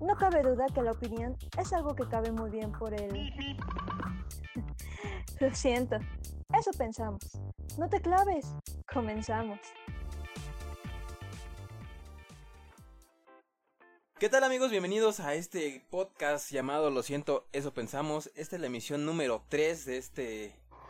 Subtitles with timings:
[0.00, 3.32] No cabe duda que la opinión es algo que cabe muy bien por el...
[5.40, 5.96] Lo siento,
[6.52, 7.20] eso pensamos.
[7.78, 8.44] No te claves,
[8.92, 9.58] comenzamos.
[14.18, 14.70] ¿Qué tal amigos?
[14.70, 18.30] Bienvenidos a este podcast llamado Lo siento, eso pensamos.
[18.34, 20.22] Esta es la emisión número 3 de, este,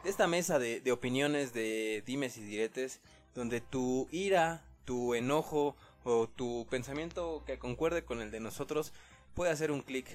[0.02, 3.00] de esta mesa de, de opiniones de dimes y diretes,
[3.34, 5.76] donde tu ira, tu enojo
[6.06, 8.92] o tu pensamiento que concuerde con el de nosotros
[9.34, 10.06] puede hacer un clic.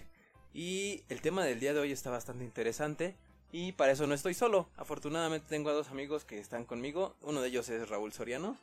[0.53, 3.15] Y el tema del día de hoy está bastante interesante.
[3.51, 4.69] Y para eso no estoy solo.
[4.77, 7.15] Afortunadamente tengo a dos amigos que están conmigo.
[7.21, 8.57] Uno de ellos es Raúl Soriano.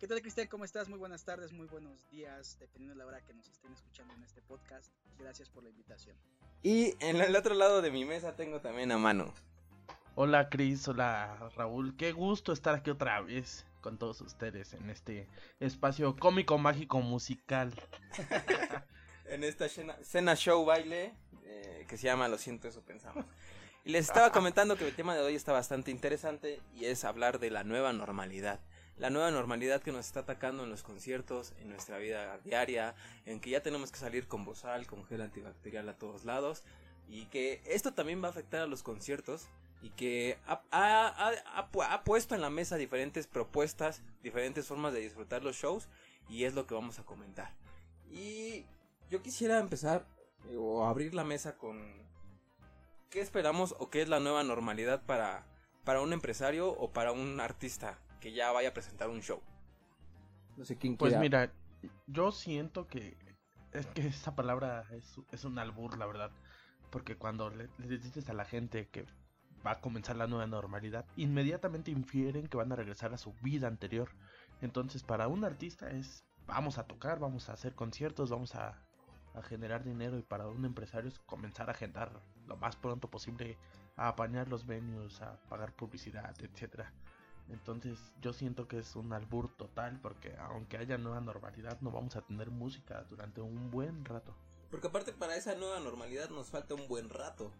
[0.00, 0.48] ¿Qué tal, Cristian?
[0.48, 0.88] ¿Cómo estás?
[0.88, 4.22] Muy buenas tardes, muy buenos días, dependiendo de la hora que nos estén escuchando en
[4.22, 4.90] este podcast.
[5.18, 6.16] Gracias por la invitación.
[6.62, 9.32] Y en el otro lado de mi mesa tengo también a Mano.
[10.14, 10.88] Hola, Cris.
[10.88, 11.94] Hola, Raúl.
[11.96, 15.28] Qué gusto estar aquí otra vez con todos ustedes en este
[15.60, 17.70] espacio cómico, mágico, musical.
[19.26, 21.12] en esta cena, show baile
[21.44, 23.26] eh, que se llama Lo siento, eso pensamos.
[23.84, 27.38] Y les estaba comentando que el tema de hoy está bastante interesante y es hablar
[27.38, 28.58] de la nueva normalidad
[28.96, 32.94] la nueva normalidad que nos está atacando en los conciertos, en nuestra vida diaria,
[33.26, 36.62] en que ya tenemos que salir con bozal, con gel antibacterial a todos lados,
[37.08, 39.48] y que esto también va a afectar a los conciertos,
[39.84, 45.56] y que ha, ha, puesto en la mesa diferentes propuestas, diferentes formas de disfrutar los
[45.56, 45.90] shows,
[46.26, 47.52] y es lo que vamos a comentar.
[48.10, 48.64] Y
[49.10, 50.06] yo quisiera empezar
[50.48, 52.02] eh, o abrir la mesa con
[53.10, 55.46] qué esperamos o qué es la nueva normalidad para,
[55.84, 59.42] para un empresario o para un artista que ya vaya a presentar un show.
[60.56, 61.52] No sé quién Pues mira,
[62.06, 63.18] yo siento que
[63.72, 66.30] es que esa palabra es, es un albur, la verdad.
[66.88, 69.04] Porque cuando le, dices a la gente que
[69.66, 73.66] va a comenzar la nueva normalidad, inmediatamente infieren que van a regresar a su vida
[73.66, 74.10] anterior.
[74.60, 78.78] Entonces, para un artista es vamos a tocar, vamos a hacer conciertos, vamos a,
[79.34, 80.18] a generar dinero.
[80.18, 83.58] Y para un empresario es comenzar a agendar lo más pronto posible,
[83.96, 86.92] a apañar los venues, a pagar publicidad, etcétera.
[87.48, 92.16] Entonces yo siento que es un albur total porque aunque haya nueva normalidad no vamos
[92.16, 94.34] a tener música durante un buen rato.
[94.70, 97.52] Porque aparte para esa nueva normalidad nos falta un buen rato.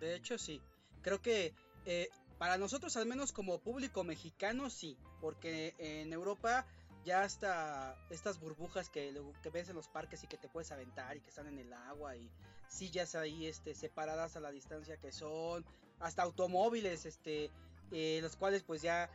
[0.00, 0.62] De hecho sí,
[1.02, 1.54] creo que
[1.84, 2.08] eh,
[2.38, 6.66] para nosotros al menos como público mexicano sí, porque en Europa
[7.04, 11.16] ya hasta estas burbujas que, que ves en los parques y que te puedes aventar
[11.16, 12.30] y que están en el agua y
[12.68, 15.64] sillas ahí este separadas a la distancia que son,
[16.00, 17.50] hasta automóviles este
[17.90, 19.10] eh, los cuales pues ya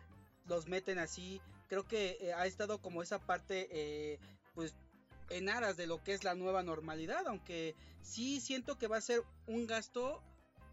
[0.48, 1.42] los meten así.
[1.68, 4.20] Creo que eh, ha estado como esa parte eh,
[4.54, 4.76] pues
[5.30, 9.02] en aras de lo que es la nueva normalidad, aunque sí siento que va a
[9.02, 10.22] ser un gasto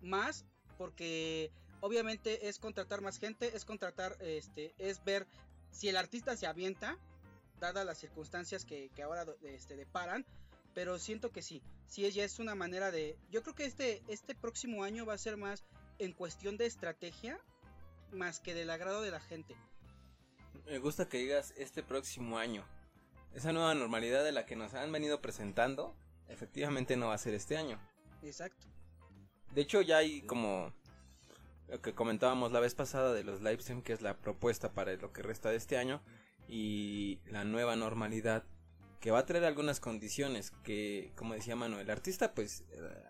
[0.00, 0.44] más
[0.76, 5.26] porque obviamente es contratar más gente, es contratar, este, es ver
[5.70, 6.98] si el artista se avienta,
[7.60, 10.24] dadas las circunstancias que, ahora este, deparan,
[10.74, 14.34] pero siento que sí, sí ella es una manera de, yo creo que este, este
[14.34, 15.64] próximo año va a ser más
[15.98, 17.38] en cuestión de estrategia
[18.12, 19.56] más que del agrado de la gente.
[20.66, 22.64] Me gusta que digas este próximo año.
[23.34, 25.96] Esa nueva normalidad de la que nos han venido presentando,
[26.28, 27.80] efectivamente no va a ser este año.
[28.22, 28.73] Exacto.
[29.54, 30.72] De hecho, ya hay como
[31.68, 35.12] lo que comentábamos la vez pasada de los livestream, que es la propuesta para lo
[35.12, 36.02] que resta de este año,
[36.48, 38.44] y la nueva normalidad,
[39.00, 43.02] que va a traer algunas condiciones que, como decía Manuel, el artista, pues, eh,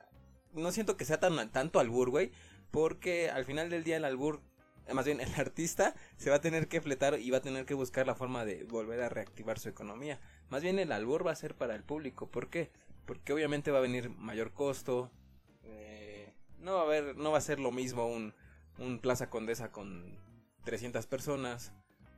[0.52, 2.30] no siento que sea tan tanto albur, güey,
[2.70, 4.40] porque al final del día el albur
[4.92, 7.74] más bien el artista se va a tener que fletar y va a tener que
[7.74, 10.20] buscar la forma de volver a reactivar su economía.
[10.50, 12.30] Más bien el albur va a ser para el público.
[12.30, 12.70] ¿Por qué?
[13.06, 15.10] Porque obviamente va a venir mayor costo.
[15.62, 15.93] Eh,
[16.64, 18.34] no va a haber, no va a ser lo mismo un,
[18.78, 20.18] un Plaza Condesa con
[20.64, 21.72] 300 personas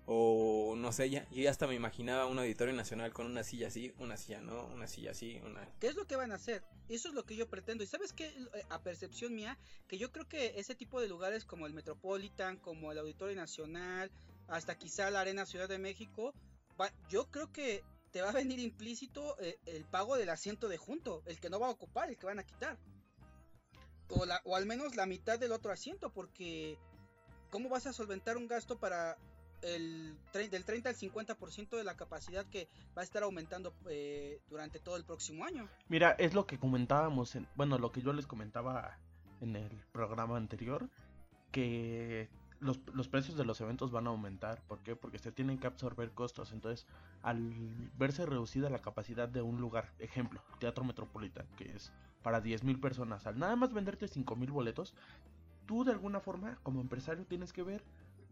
[0.08, 3.66] o no sé, ya, yo ya hasta me imaginaba un auditorio nacional con una silla
[3.66, 5.68] así, una silla no, una silla así, una...
[5.80, 6.62] ¿Qué es lo que van a hacer?
[6.88, 7.82] Eso es lo que yo pretendo.
[7.82, 9.58] Y sabes qué, eh, a percepción mía,
[9.88, 14.12] que yo creo que ese tipo de lugares como el Metropolitan, como el Auditorio Nacional,
[14.46, 16.32] hasta quizá la Arena Ciudad de México,
[17.08, 17.82] yo creo que
[18.12, 21.58] te va a venir implícito eh, el pago del asiento de junto, el que no
[21.58, 22.78] va a ocupar, el que van a quitar.
[24.08, 26.78] O, la, o al menos la mitad del otro asiento, porque
[27.50, 29.16] ¿cómo vas a solventar un gasto para
[29.62, 34.78] el, del 30 al 50% de la capacidad que va a estar aumentando eh, durante
[34.80, 35.68] todo el próximo año.
[35.88, 38.98] Mira, es lo que comentábamos, en, bueno, lo que yo les comentaba
[39.40, 40.88] en el programa anterior,
[41.52, 42.28] que
[42.60, 44.62] los, los, precios de los eventos van a aumentar.
[44.66, 44.96] ¿Por qué?
[44.96, 46.52] Porque se tienen que absorber costos.
[46.52, 46.86] Entonces,
[47.22, 51.92] al verse reducida la capacidad de un lugar, ejemplo, Teatro Metropolitan, que es
[52.26, 54.94] para 10.000 personas, al nada más venderte 5.000 boletos,
[55.64, 57.84] tú de alguna forma, como empresario, tienes que ver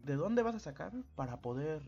[0.03, 1.81] ¿de dónde vas a sacar para poder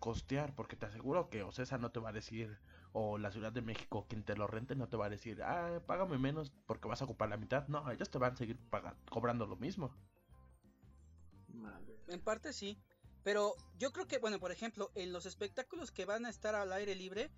[0.00, 0.56] costear?
[0.56, 2.58] Porque te aseguro que Ocesa no te va a decir
[2.92, 5.80] o la Ciudad de México, quien te lo rente no te va a decir, ah,
[5.86, 7.68] págame menos porque vas a ocupar la mitad.
[7.68, 9.94] No, ellos te van a seguir pagando, cobrando lo mismo.
[12.08, 12.76] En parte sí,
[13.22, 16.72] pero yo creo que, bueno, por ejemplo, en los espectáculos que van a estar al
[16.72, 17.30] aire libre,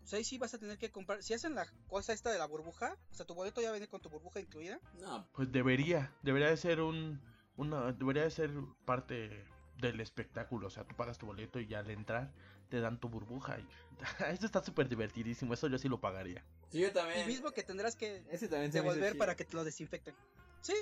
[0.00, 1.22] pues ahí sí vas a tener que comprar.
[1.22, 4.00] Si hacen la cosa esta de la burbuja, o sea, tu boleto ya viene con
[4.00, 4.80] tu burbuja incluida.
[5.00, 5.28] No.
[5.32, 7.20] Pues debería, debería de ser un,
[7.56, 8.50] una, debería de ser
[8.84, 9.44] parte
[9.78, 10.66] del espectáculo.
[10.66, 12.32] O sea, tú pagas tu boleto y ya al entrar
[12.70, 13.58] te dan tu burbuja.
[13.58, 13.66] Y...
[14.32, 15.52] Eso está súper divertidísimo.
[15.52, 16.44] Eso yo sí lo pagaría.
[16.70, 17.24] Sí, yo también.
[17.24, 20.14] Y mismo que tendrás que Ese también devolver para que te lo desinfecten.
[20.62, 20.74] Sí,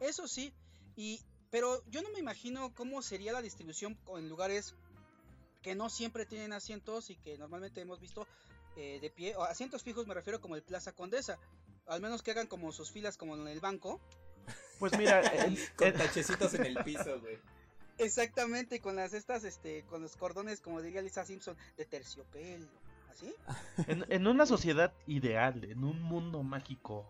[0.00, 0.52] eso sí.
[0.94, 1.20] Y,
[1.50, 4.74] pero yo no me imagino cómo sería la distribución en lugares
[5.62, 8.26] que no siempre tienen asientos y que normalmente hemos visto
[8.76, 9.36] eh, de pie.
[9.36, 11.38] O asientos fijos me refiero como el Plaza Condesa.
[11.86, 14.00] Al menos que hagan como sus filas como en el banco.
[14.78, 15.22] Pues mira,
[15.76, 17.38] con tachecitos en el piso, güey.
[17.98, 22.66] Exactamente, con las estas, este, con los cordones, como diría Lisa Simpson, de terciopelo,
[23.10, 23.34] ¿así?
[24.08, 27.06] En, una sociedad ideal, en un mundo mágico,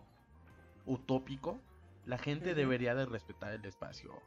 [0.85, 1.59] utópico,
[2.05, 4.21] la gente debería de respetar el espacio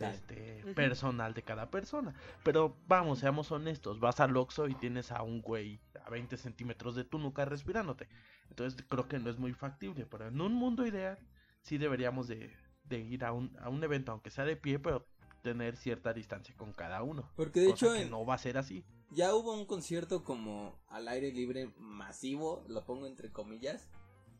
[0.00, 2.14] este, personal de cada persona.
[2.42, 5.78] Pero vamos, seamos honestos, vas al Oxxo y tienes a un güey
[6.08, 8.08] a 20 centímetros de tu nuca respirándote.
[8.48, 11.18] Entonces creo que no es muy factible, pero en un mundo ideal
[11.62, 12.50] sí deberíamos de,
[12.84, 15.06] de ir a un, a un evento, aunque sea de pie, pero
[15.42, 17.30] tener cierta distancia con cada uno.
[17.36, 18.84] Porque de hecho no va a ser así.
[19.10, 23.88] Ya hubo un concierto como al aire libre masivo, lo pongo entre comillas,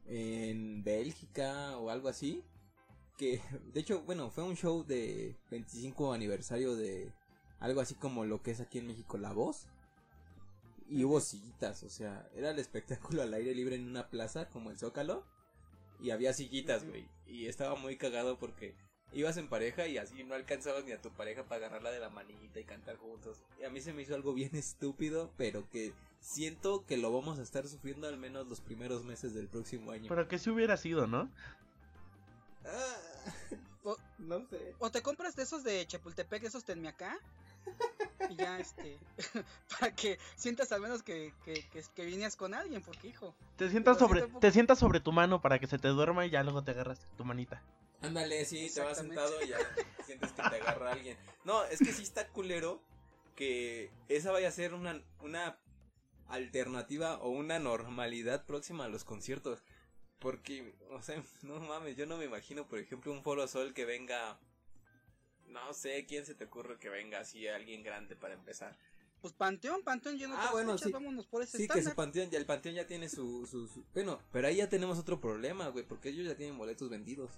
[0.07, 2.43] en Bélgica o algo así.
[3.17, 3.41] Que
[3.73, 7.13] de hecho, bueno, fue un show de 25 aniversario de
[7.59, 9.67] algo así como lo que es aquí en México La Voz.
[10.89, 14.71] Y hubo sillitas, o sea, era el espectáculo al aire libre en una plaza como
[14.71, 15.25] el Zócalo.
[16.01, 17.09] Y había sillitas, güey.
[17.27, 18.75] Y estaba muy cagado porque
[19.13, 22.11] ibas en pareja y así no alcanzabas ni a tu pareja para agarrarla de la
[22.11, 23.41] manita y cantar juntos.
[23.61, 27.39] Y a mí se me hizo algo bien estúpido, pero que siento que lo vamos
[27.39, 30.07] a estar sufriendo al menos los primeros meses del próximo año.
[30.09, 31.31] Pero que si hubiera sido, ¿no?
[32.65, 32.97] Ah,
[34.19, 34.75] no sé.
[34.79, 37.19] O te compras de esos de Chapultepec, esos tenme acá.
[38.31, 38.99] Y ya, este.
[39.79, 43.35] para que sientas al menos que, que, que, vinieras con alguien, porque hijo.
[43.57, 46.43] Te sientas, sobre, te sientas sobre tu mano para que se te duerma y ya
[46.43, 47.63] luego te agarras tu manita.
[48.01, 49.59] Ándale, sí, te vas sentado y ya
[50.05, 51.17] sientes que te agarra alguien.
[51.45, 52.81] No, es que sí está culero
[53.35, 55.59] que esa vaya a ser una, una
[56.29, 59.63] alternativa o una normalidad próxima a los conciertos.
[60.19, 63.85] Porque, o sea, no mames, yo no me imagino, por ejemplo, un Foro Sol que
[63.85, 64.39] venga.
[65.49, 68.77] No sé, ¿quién se te ocurre que venga así alguien grande para empezar?
[69.21, 70.93] Pues Panteón, Panteón ya no ah, bueno, sí.
[70.93, 73.85] vámonos por ese Sí, que su Panteón, ya el Panteón ya tiene su, su, su,
[73.93, 77.33] Bueno, pero ahí ya tenemos otro problema, güey, porque ellos ya tienen boletos vendidos.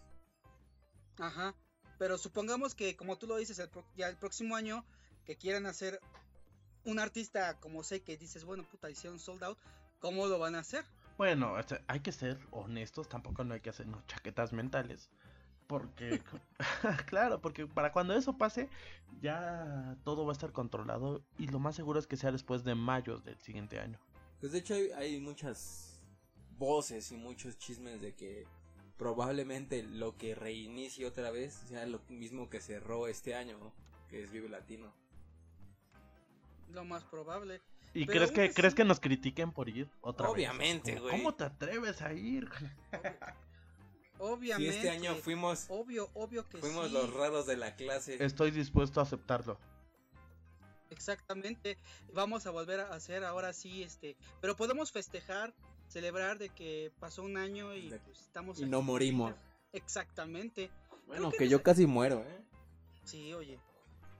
[1.17, 1.55] Ajá.
[1.99, 4.85] Pero supongamos que, como tú lo dices, el ya el próximo año
[5.25, 6.01] que quieran hacer
[6.85, 9.59] un artista como sé que dices, bueno, puta, hicieron sold out,
[10.01, 10.85] ¿cómo lo van a hacer?
[11.17, 11.55] Bueno,
[11.87, 15.11] hay que ser honestos, tampoco no hay que hacernos chaquetas mentales.
[15.71, 16.21] Porque,
[17.07, 18.69] claro, porque para cuando eso pase,
[19.23, 22.75] ya todo va a estar controlado y lo más seguro es que sea después de
[22.75, 24.01] mayo del siguiente año.
[24.41, 26.03] Pues de hecho hay, hay muchas
[26.59, 28.49] voces y muchos chismes de que
[28.97, 33.73] probablemente lo que reinicie otra vez sea lo mismo que cerró este año,
[34.09, 34.93] que es Vive Latino.
[36.73, 37.63] Lo más probable.
[37.95, 40.35] ¿Y crees que crees que nos critiquen por ir otra vez?
[40.35, 41.17] Obviamente, güey.
[41.17, 42.51] ¿Cómo te atreves a ir?
[44.21, 44.73] Obviamente.
[44.73, 48.23] Si este año fuimos obvio, obvio que fuimos los raros de la clase.
[48.23, 49.59] Estoy dispuesto a aceptarlo.
[50.91, 51.79] Exactamente.
[52.13, 55.55] Vamos a volver a hacer ahora sí este, pero podemos festejar
[55.89, 58.61] celebrar de que pasó un año y pues, estamos...
[58.61, 59.35] Y no morimos.
[59.73, 60.71] Exactamente.
[61.07, 62.45] Bueno, que, yo casi muero, ¿eh?
[63.05, 63.59] Sí, oye.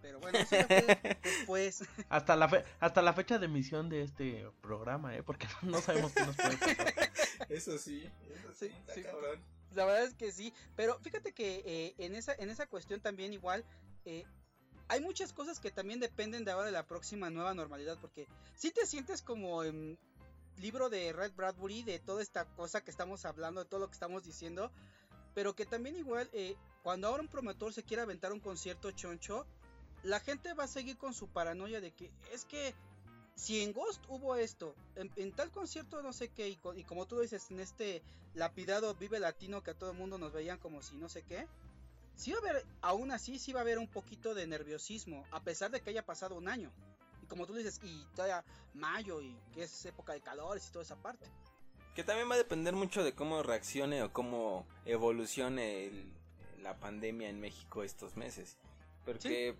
[0.03, 1.85] Pero bueno, eso fue después.
[2.09, 5.23] Hasta la, fe hasta la fecha de emisión de este programa, ¿eh?
[5.23, 7.13] Porque no sabemos qué nos puede pasar.
[7.49, 9.03] Eso sí, eso sí, sí,
[9.75, 10.53] La verdad es que sí.
[10.77, 13.65] Pero fíjate que eh, en, esa, en esa cuestión también igual...
[14.05, 14.25] Eh,
[14.89, 18.73] hay muchas cosas que también dependen de ahora de la próxima nueva normalidad, porque si
[18.73, 19.97] te sientes como en,
[20.61, 23.95] libro de Red Bradbury, de toda esta cosa que estamos hablando, de todo lo que
[23.95, 24.71] estamos diciendo,
[25.35, 29.47] pero que también igual, eh, cuando ahora un promotor se quiere aventar un concierto choncho,
[30.03, 32.75] la gente va a seguir con su paranoia de que es que
[33.41, 37.21] si en Ghost hubo esto, en, tal concierto no sé qué, y, y, como tú
[37.21, 38.03] dices, en este
[38.35, 41.47] lapidado Vive Latino que a todo el mundo nos veían como si no sé qué,
[42.17, 45.41] sí va a haber, aún así sí va a haber un poquito de nerviosismo, a
[45.43, 46.71] pesar de que haya pasado un año
[47.31, 48.45] como tú dices, y todavía
[48.75, 51.27] mayo y que es época de calores y toda esa parte.
[51.95, 55.91] Que también va a depender mucho de cómo reaccione o cómo evolucione
[56.61, 58.59] la pandemia en México estos meses.
[59.07, 59.57] Porque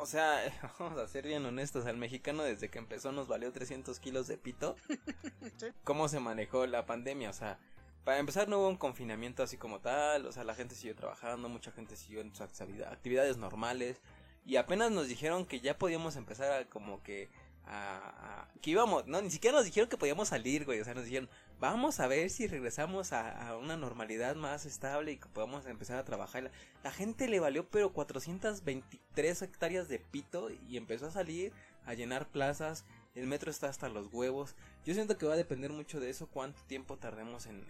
[0.00, 0.40] O sea,
[0.78, 4.38] vamos a ser bien honestos, al mexicano desde que empezó nos valió 300 kilos de
[4.38, 4.76] pito.
[5.84, 7.30] ¿Cómo se manejó la pandemia?
[7.30, 7.58] O sea,
[8.04, 11.48] para empezar no hubo un confinamiento así como tal, o sea, la gente siguió trabajando,
[11.48, 14.00] mucha gente siguió en sus actividades normales
[14.44, 17.30] y apenas nos dijeron que ya podíamos empezar a como que
[17.64, 21.04] a, que íbamos, no, ni siquiera nos dijeron que podíamos salir, güey, o sea, nos
[21.04, 21.28] dijeron,
[21.58, 26.04] vamos a ver si regresamos a, una normalidad más estable y que podamos empezar a
[26.04, 26.50] trabajar.
[26.82, 31.52] La, gente le valió pero 423 hectáreas de pito y empezó a salir
[31.84, 34.54] a llenar plazas, el metro está hasta los huevos.
[34.84, 37.66] Yo siento que va a depender mucho de eso cuánto tiempo tardemos en,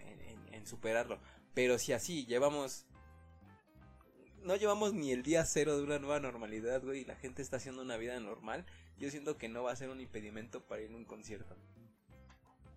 [0.51, 1.19] en superarlo.
[1.53, 2.85] Pero si así llevamos
[4.43, 7.57] no llevamos ni el día cero de una nueva normalidad, güey, y la gente está
[7.57, 8.65] haciendo una vida normal,
[8.97, 11.55] yo siento que no va a ser un impedimento para ir a un concierto.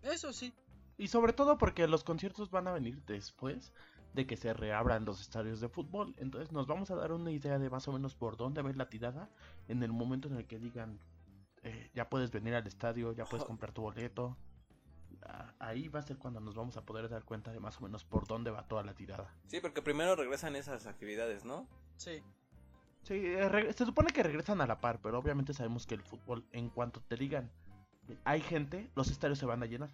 [0.02, 0.52] Eso sí.
[0.99, 3.73] Y sobre todo porque los conciertos van a venir después
[4.14, 6.14] de que se reabran los estadios de fútbol.
[6.18, 8.88] Entonces nos vamos a dar una idea de más o menos por dónde va la
[8.88, 9.28] tirada
[9.68, 10.99] en el momento en el que digan,
[11.62, 14.37] eh, ya puedes venir al estadio, ya puedes comprar tu boleto
[15.58, 18.04] ahí va a ser cuando nos vamos a poder dar cuenta de más o menos
[18.04, 19.35] por dónde va toda la tirada.
[19.46, 21.68] Sí, porque primero regresan esas actividades, ¿no?
[21.96, 22.23] Sí.
[23.06, 26.44] Sí, eh, se supone que regresan a la par, pero obviamente sabemos que el fútbol,
[26.50, 27.50] en cuanto te digan,
[28.25, 29.90] hay gente, los estadios se van a llenar.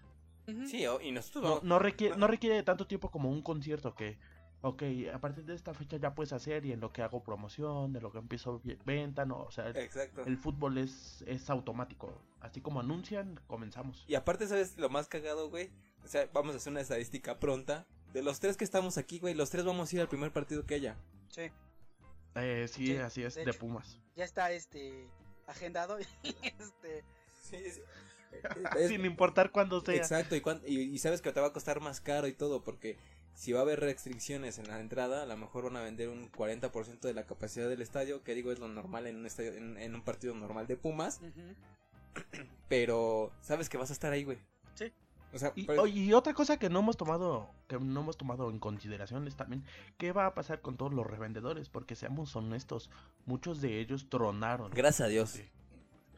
[0.67, 1.63] Sí, y nosotros...
[1.63, 4.19] No, requiere, no requiere tanto tiempo como un concierto que
[4.63, 7.93] ok, a partir de esta fecha ya puedes hacer y en lo que hago promoción,
[7.93, 12.81] de lo que empiezo venta, no, o sea, el, fútbol es, es automático, así como
[12.81, 14.05] anuncian, comenzamos.
[14.09, 15.71] Y aparte, ¿sabes lo más cagado, güey?
[16.05, 17.87] O sea, vamos a hacer una estadística pronta.
[18.13, 20.65] De los tres que estamos aquí, güey, los tres vamos a ir al primer partido
[20.65, 20.97] que haya.
[21.29, 21.51] Sí.
[22.35, 23.99] Eh, sí, así es, de, Pumas.
[24.17, 25.07] Ya está, este,
[25.47, 27.05] agendado, este...
[27.43, 27.59] Sí,
[28.89, 29.95] Sin importar cuándo sea.
[29.95, 32.97] Exacto, y, y, sabes que te va a costar más caro y todo, porque
[33.35, 36.31] si va a haber restricciones en la entrada, a lo mejor van a vender un
[36.31, 39.95] 40% de la capacidad del estadio, que digo es lo normal en un, estadio, en,
[39.95, 41.21] un partido normal de Pumas.
[42.69, 44.39] Pero sabes que vas a estar ahí, güey.
[44.75, 44.93] Sí.
[45.33, 49.27] O sea, y, otra cosa que no hemos tomado que no hemos tomado en consideración
[49.27, 49.65] es también
[49.97, 52.91] qué va a pasar con todos los revendedores, porque seamos honestos,
[53.25, 54.71] muchos de ellos tronaron.
[54.73, 55.41] Gracias a Dios.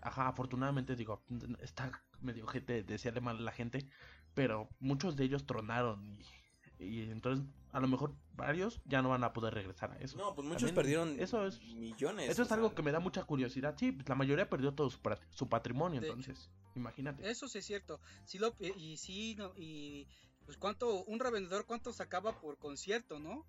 [0.00, 1.22] Ajá, afortunadamente digo,
[1.60, 3.86] está medio gente decirle mal a la gente,
[4.34, 6.24] pero muchos de ellos tronaron y
[6.78, 10.16] y entonces a lo mejor varios ya no van a poder regresar a eso.
[10.16, 12.30] No, pues muchos perdieron eso es, millones.
[12.30, 13.74] Eso es algo que me da mucha curiosidad.
[13.76, 17.28] Sí, pues la mayoría perdió todo su, patrimonio, entonces, imagínate.
[17.28, 18.00] Eso sí es cierto.
[18.24, 20.06] Sí lo, y sí, no, y
[20.44, 23.44] pues cuánto, un revendedor cuánto sacaba por concierto, ¿no?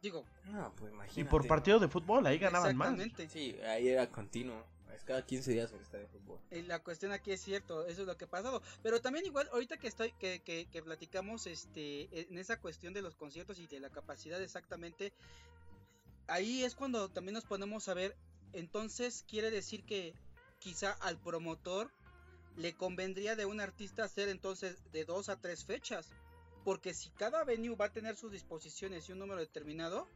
[0.00, 0.24] Digo.
[0.46, 1.20] No, pues imagínate.
[1.20, 2.96] Y por partido de fútbol, ahí ganaban más.
[3.28, 4.64] Sí, ahí era continuo
[5.04, 6.38] cada 15 días el estadio de fútbol.
[6.66, 8.62] La cuestión aquí es cierto, eso es lo que ha pasado.
[8.82, 13.02] Pero también igual, ahorita que estoy, que, que, que platicamos este, en esa cuestión de
[13.02, 15.12] los conciertos y de la capacidad exactamente,
[16.28, 18.16] ahí es cuando también nos ponemos a ver,
[18.52, 20.14] entonces quiere decir que
[20.58, 21.90] quizá al promotor
[22.56, 26.10] le convendría de un artista hacer entonces de dos a tres fechas.
[26.64, 30.06] Porque si cada venue va a tener sus disposiciones y un número determinado,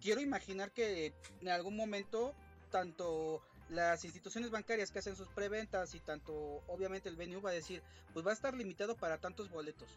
[0.00, 2.34] quiero imaginar que en algún momento
[2.70, 6.32] tanto las instituciones bancarias que hacen sus preventas y tanto
[6.66, 9.88] obviamente el venue va a decir, pues va a estar limitado para tantos boletos.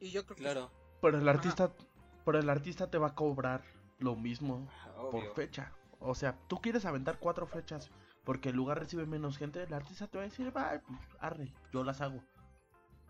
[0.00, 0.70] Y yo creo que claro.
[1.00, 1.72] Pero el artista
[2.24, 3.62] pero el artista te va a cobrar
[3.98, 4.68] lo mismo
[5.10, 5.72] por fecha.
[6.00, 7.90] O sea, tú quieres aventar cuatro fechas
[8.30, 11.52] porque el lugar recibe menos gente, el artista te va a decir, va, pues arre,
[11.72, 12.22] yo las hago.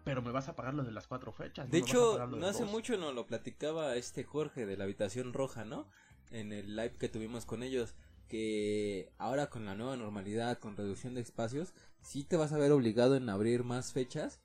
[0.02, 1.70] Pero me vas a pagar lo de las cuatro fechas.
[1.70, 5.86] De hecho, no hace mucho no lo platicaba este Jorge de la habitación roja, ¿no?
[6.30, 7.96] En el live que tuvimos con ellos
[8.28, 12.72] que ahora con la nueva normalidad, con reducción de espacios, sí te vas a ver
[12.72, 14.40] obligado en abrir más fechas.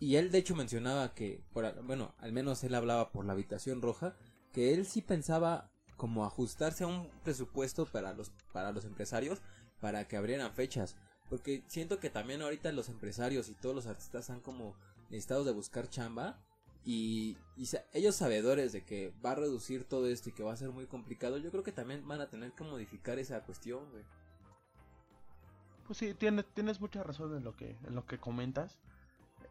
[0.00, 3.80] Y él de hecho mencionaba que, por, bueno, al menos él hablaba por la habitación
[3.80, 4.18] roja,
[4.52, 9.40] que él sí pensaba como ajustarse a un presupuesto para los, para los empresarios
[9.80, 10.96] para que abrieran fechas.
[11.28, 14.74] Porque siento que también ahorita los empresarios y todos los artistas han como
[15.10, 16.38] necesitados de buscar chamba
[16.84, 17.36] y,
[17.92, 20.86] ellos sabedores de que va a reducir todo esto y que va a ser muy
[20.86, 23.84] complicado, yo creo que también van a tener que modificar esa cuestión,
[25.86, 28.78] Pues sí, tienes, tienes mucha razón en lo que, en lo que comentas.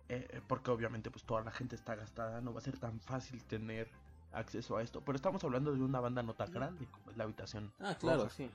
[0.10, 3.00] Eh, eh, porque obviamente pues toda la gente está gastada, no va a ser tan
[3.00, 3.88] fácil tener
[4.32, 5.02] acceso a esto.
[5.02, 7.72] Pero estamos hablando de una banda no tan grande como es la habitación.
[7.80, 8.50] Ah, claro, sí.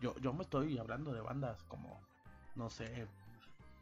[0.00, 2.00] Yo, yo me estoy hablando de bandas como,
[2.54, 3.06] no sé,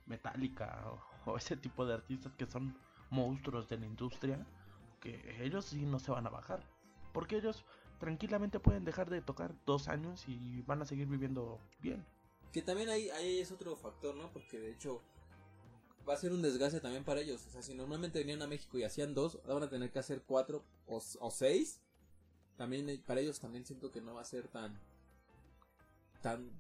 [0.07, 0.83] Metallica
[1.27, 2.77] o ese tipo de artistas que son
[3.11, 4.47] monstruos de la industria
[5.01, 6.63] que ellos sí no se van a bajar.
[7.13, 7.65] Porque ellos
[7.99, 12.05] tranquilamente pueden dejar de tocar dos años y van a seguir viviendo bien.
[12.53, 14.31] Que también ahí, ahí es otro factor, ¿no?
[14.33, 15.03] Porque de hecho
[16.09, 17.45] va a ser un desgaste también para ellos.
[17.47, 19.99] O sea, si normalmente venían a México y hacían dos, ahora van a tener que
[19.99, 21.81] hacer cuatro o, seis.
[22.57, 24.79] También eh, para ellos también siento que no va a ser tan
[26.21, 26.51] tan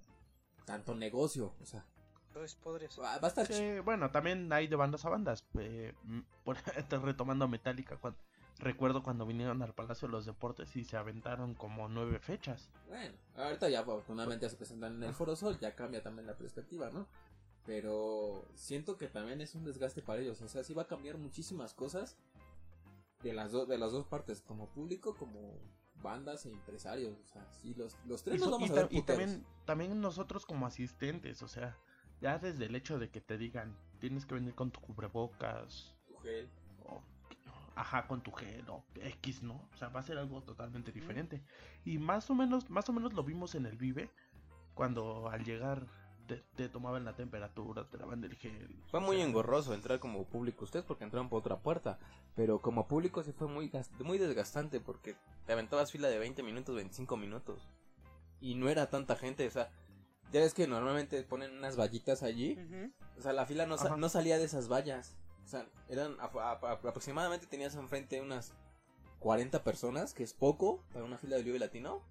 [0.64, 1.84] tanto negocio, o sea.
[2.32, 5.44] Pues podría Va a estar bueno, también hay de bandas a bandas.
[5.58, 5.92] Eh,
[6.44, 6.56] por,
[7.04, 8.20] retomando Metallica, cuando,
[8.58, 12.70] recuerdo cuando vinieron al Palacio de los Deportes y se aventaron como nueve fechas.
[12.88, 16.36] Bueno, ahorita ya afortunadamente ya se presentan en el Foro Sol, ya cambia también la
[16.36, 17.08] perspectiva, ¿no?
[17.66, 21.18] Pero siento que también es un desgaste para ellos, o sea, sí va a cambiar
[21.18, 22.16] muchísimas cosas
[23.22, 25.58] de las, de las dos partes, como público, como
[26.02, 29.44] bandas e empresarios, o sea, sí, los, los tres nos vamos a ver Y también,
[29.64, 31.76] también nosotros como asistentes, o sea,
[32.20, 35.94] ya desde el hecho de que te digan, tienes que venir con tu cubrebocas.
[36.06, 36.48] Tu gel.
[37.74, 39.68] ajá, con tu gel o X, ¿no?
[39.72, 41.42] O sea, va a ser algo totalmente diferente.
[41.84, 44.10] Y más o menos, más o menos lo vimos en el Vive,
[44.74, 45.86] cuando al llegar
[46.36, 48.82] te, tomaban la temperatura, te daban el gel.
[48.90, 51.98] Fue muy engorroso entrar como público ustedes porque entraron por otra puerta,
[52.36, 53.70] pero como público sí fue muy,
[54.00, 57.68] muy desgastante porque te aventabas fila de 20 minutos, 25 minutos.
[58.40, 59.70] Y no era tanta gente, o sea,
[60.32, 62.58] ya ves que normalmente ponen unas vallitas allí.
[63.18, 65.16] O sea, la fila no, no, salía de esas vallas.
[65.44, 68.54] O sea, eran aproximadamente tenías enfrente unas
[69.18, 72.02] 40 personas, que es poco para una fila de Libre Latino.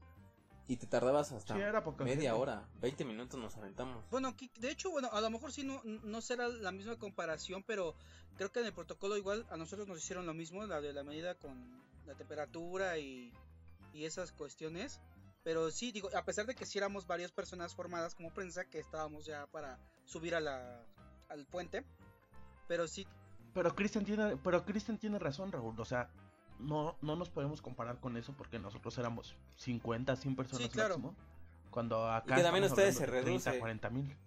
[0.69, 1.55] Y te tardabas hasta
[1.97, 4.07] media hora, 20 minutos nos aventamos.
[4.11, 7.95] Bueno, de hecho, bueno, a lo mejor sí no, no será la misma comparación, pero
[8.37, 11.03] creo que en el protocolo igual a nosotros nos hicieron lo mismo, la de la
[11.03, 11.57] medida con
[12.05, 13.33] la temperatura y,
[13.93, 15.01] y esas cuestiones.
[15.43, 18.77] Pero sí, digo, a pesar de que sí éramos varias personas formadas como prensa, que
[18.77, 20.85] estábamos ya para subir a la,
[21.29, 21.83] al puente,
[22.67, 23.07] pero sí.
[23.55, 26.11] Pero Cristian tiene, pero Cristian tiene razón, Raúl, o sea,
[26.59, 30.97] no, no nos podemos comparar con eso porque nosotros éramos 50, 100 personas sí, claro.
[30.97, 31.15] máximo.
[31.71, 33.61] Cuando acá y que también ustedes se reduce.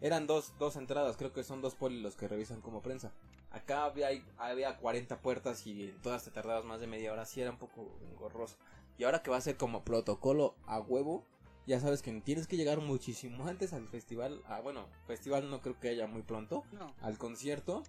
[0.01, 3.13] Eran dos, dos entradas, creo que son dos polis los que revisan como prensa.
[3.51, 4.09] Acá había,
[4.39, 7.59] había 40 puertas y en todas te tardabas más de media hora, sí era un
[7.59, 8.57] poco engorroso.
[8.97, 11.27] Y ahora que va a ser como protocolo a huevo,
[11.67, 14.41] ya sabes que tienes que llegar muchísimo antes al festival.
[14.47, 16.65] Ah, bueno, festival no creo que haya muy pronto.
[17.01, 17.83] Al concierto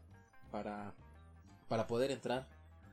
[0.51, 0.93] para,
[1.67, 2.47] para poder entrar.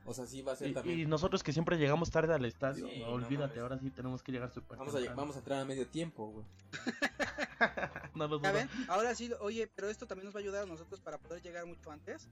[0.05, 0.99] O sea, sí va a ser y, también.
[0.99, 4.77] Y nosotros que siempre llegamos tarde al estadio, olvídate, ahora sí tenemos que llegar super
[4.77, 6.45] vamos a, vamos a entrar a medio tiempo, güey.
[8.15, 8.69] no lo ven?
[8.87, 11.65] Ahora sí, oye, pero esto también nos va a ayudar a nosotros para poder llegar
[11.65, 12.27] mucho antes.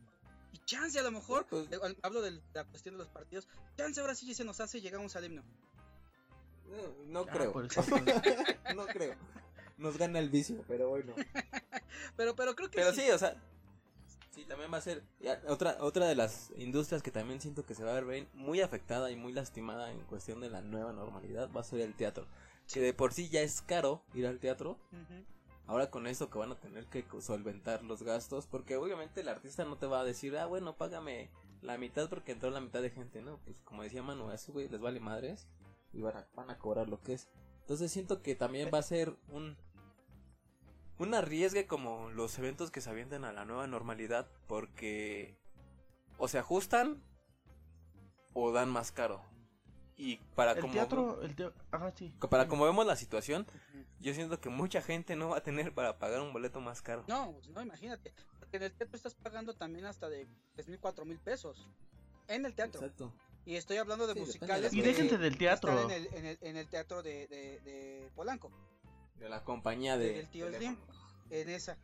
[0.52, 1.68] Y chance a lo mejor, pues,
[2.02, 5.16] hablo de la cuestión de los partidos, chance ahora sí se nos hace y llegamos
[5.16, 5.44] al himno.
[7.08, 7.54] No, creo.
[8.76, 9.16] no creo.
[9.78, 11.14] Nos gana el vicio, pero bueno.
[12.18, 13.36] pero, pero creo que Pero sí o sea,
[14.40, 15.04] Sí, también va a ser
[15.50, 19.12] otra otra de las industrias que también siento que se va a ver muy afectada
[19.12, 22.26] y muy lastimada en cuestión de la nueva normalidad va a ser el teatro.
[22.72, 24.80] Que de por sí ya es caro ir al teatro.
[25.68, 29.66] Ahora con eso que van a tener que solventar los gastos, porque obviamente el artista
[29.66, 31.30] no te va a decir, ah, bueno, págame
[31.62, 33.40] la mitad porque entró la mitad de gente, ¿no?
[33.44, 35.50] Pues como decía Manu, eso, güey, les vale madres
[35.92, 37.28] y van a, van a cobrar lo que es.
[37.60, 39.58] Entonces siento que también va a ser un,
[41.00, 45.38] un arriesgue como los eventos que se avientan a la nueva normalidad porque
[46.18, 47.02] o se ajustan
[48.34, 49.24] o dan más caro.
[49.96, 51.36] Y para el como teatro, el
[51.96, 52.14] sí.
[52.30, 53.46] para como vemos la situación,
[54.00, 57.04] yo siento que mucha gente no va a tener para pagar un boleto más caro.
[57.08, 60.80] No, pues no, imagínate, porque en el teatro estás pagando también hasta de tres mil,
[60.80, 61.68] cuatro mil pesos.
[62.28, 62.82] En el teatro.
[62.82, 63.12] Exacto.
[63.46, 64.72] Y estoy hablando de musicales.
[64.74, 65.82] Y déjense del teatro.
[65.82, 68.52] En el, en el, en el teatro de, de, de Polanco.
[69.20, 70.14] De la compañía de.
[70.14, 70.78] Del tío Slim.
[71.30, 71.78] En esa.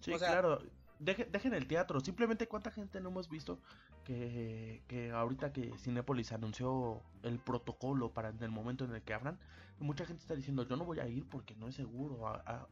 [0.00, 0.62] Sí, claro.
[0.98, 2.00] dejen el teatro.
[2.00, 3.60] Simplemente cuánta gente no hemos visto
[4.04, 9.14] que, que ahorita que Cinépolis anunció el protocolo para en el momento en el que
[9.14, 9.38] abran,
[9.78, 12.26] mucha gente está diciendo yo no voy a ir porque no es seguro,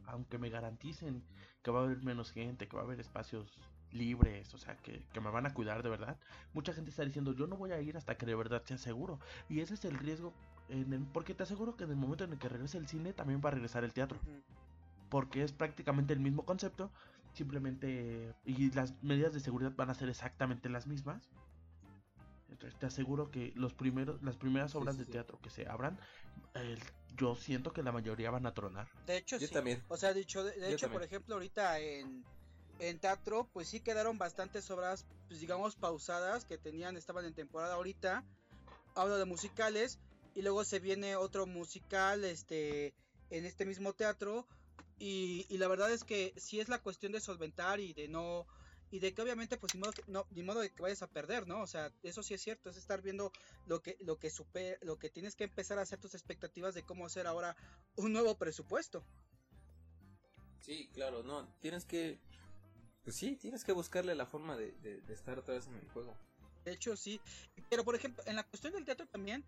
[0.05, 1.23] aunque me garanticen
[1.61, 3.59] que va a haber menos gente, que va a haber espacios
[3.91, 6.17] libres, o sea, que, que, me van a cuidar de verdad.
[6.53, 9.19] Mucha gente está diciendo yo no voy a ir hasta que de verdad sea seguro.
[9.49, 10.33] Y ese es el riesgo,
[10.69, 13.13] en el, porque te aseguro que en el momento en el que regrese el cine
[13.13, 14.19] también va a regresar el teatro
[15.09, 16.91] porque es prácticamente el mismo concepto,
[17.33, 21.29] simplemente y las medidas de seguridad van a ser exactamente las mismas.
[22.49, 25.97] Entonces te aseguro que los primeros, las primeras obras de teatro que se abran,
[27.15, 28.87] yo siento que la mayoría van a tronar.
[29.05, 29.47] De hecho, sí.
[29.47, 29.83] también.
[29.87, 32.23] O sea, dicho, de, hecho, por ejemplo, ahorita en,
[32.79, 37.75] en teatro, pues sí quedaron bastantes obras, pues digamos, pausadas que tenían, estaban en temporada
[37.75, 38.23] ahorita.
[38.95, 39.99] Hablo de musicales.
[40.35, 42.93] Y luego se viene otro musical, este,
[43.29, 44.45] en este mismo teatro
[44.99, 48.45] y, y, la verdad es que si es la cuestión de solventar y de no
[48.91, 51.47] y de que obviamente pues ni modo no ni modo de que vayas a perder
[51.47, 53.31] no o sea eso sí es cierto es estar viendo
[53.65, 56.83] lo que lo que super, lo que tienes que empezar a hacer tus expectativas de
[56.83, 57.55] cómo hacer ahora
[57.95, 59.03] un nuevo presupuesto.
[60.61, 62.19] Sí claro no tienes que
[63.03, 66.15] pues sí tienes que buscarle la forma de, de, estar otra vez en el juego.
[66.63, 67.19] De hecho sí
[67.69, 69.43] pero por ejemplo en la cuestión del teatro también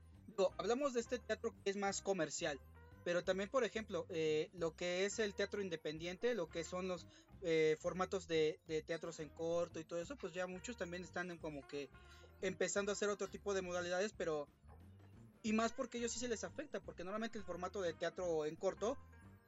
[0.57, 2.59] hablamos de este teatro que es más comercial
[3.07, 7.07] pero también, por ejemplo, eh, lo que es el teatro independiente, lo que son los
[7.41, 11.65] eh, formatos de, teatros en corto y todo eso, pues ya muchos también están como
[11.69, 11.87] que
[12.41, 14.49] empezando a hacer otro tipo de modalidades, pero...
[15.41, 18.57] Y más porque ellos sí se les afecta, porque normalmente el formato de teatro en
[18.57, 18.97] corto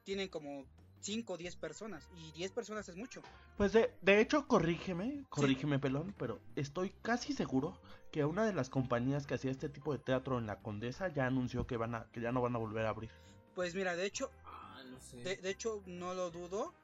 [0.04, 0.64] tienen como
[1.00, 3.22] 5 o 10 personas, y 10 personas es mucho.
[3.56, 7.78] Pues de, de hecho, corrígeme, corrígeme, pelón, pero estoy casi seguro
[8.10, 11.26] que una de las compañías que hacía este tipo de teatro en la Condesa ya
[11.26, 13.10] anunció que van a que ya no van a volver a abrir.
[13.54, 14.82] Pues mira, de hecho, ah,
[15.12, 16.74] de, hecho no lo dudo.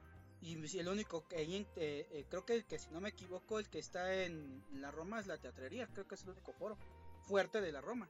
[0.42, 3.78] Y el único que eh, eh, creo que, que si no me equivoco, el que
[3.78, 5.88] está en, la Roma es la teatrería.
[5.88, 6.76] Creo que es el único foro
[7.22, 8.08] fuerte de la Roma.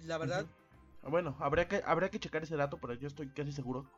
[0.00, 0.46] La verdad.
[1.02, 3.88] Bueno, habría que, habría que checar ese dato, pero yo estoy casi seguro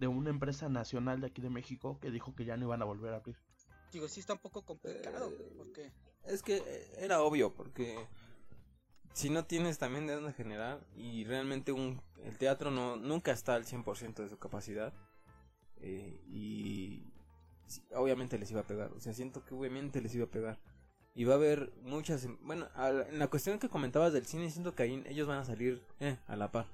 [0.00, 2.86] de una empresa nacional de aquí de México que dijo que ya no iban a
[2.86, 3.36] volver a abrir.
[3.92, 5.30] Digo, sí está un poco complicado.
[5.30, 5.92] Eh, porque...
[6.24, 6.62] Es que
[6.96, 8.06] era obvio, porque
[9.12, 13.54] si no tienes también de dónde generar y realmente un, el teatro no nunca está
[13.54, 14.92] al 100% de su capacidad
[15.76, 17.12] eh, y
[17.94, 20.58] obviamente les iba a pegar, o sea, siento que obviamente les iba a pegar.
[21.14, 24.84] Y va a haber muchas, bueno, en la cuestión que comentabas del cine, siento que
[24.84, 26.66] ahí ellos van a salir eh, a la par.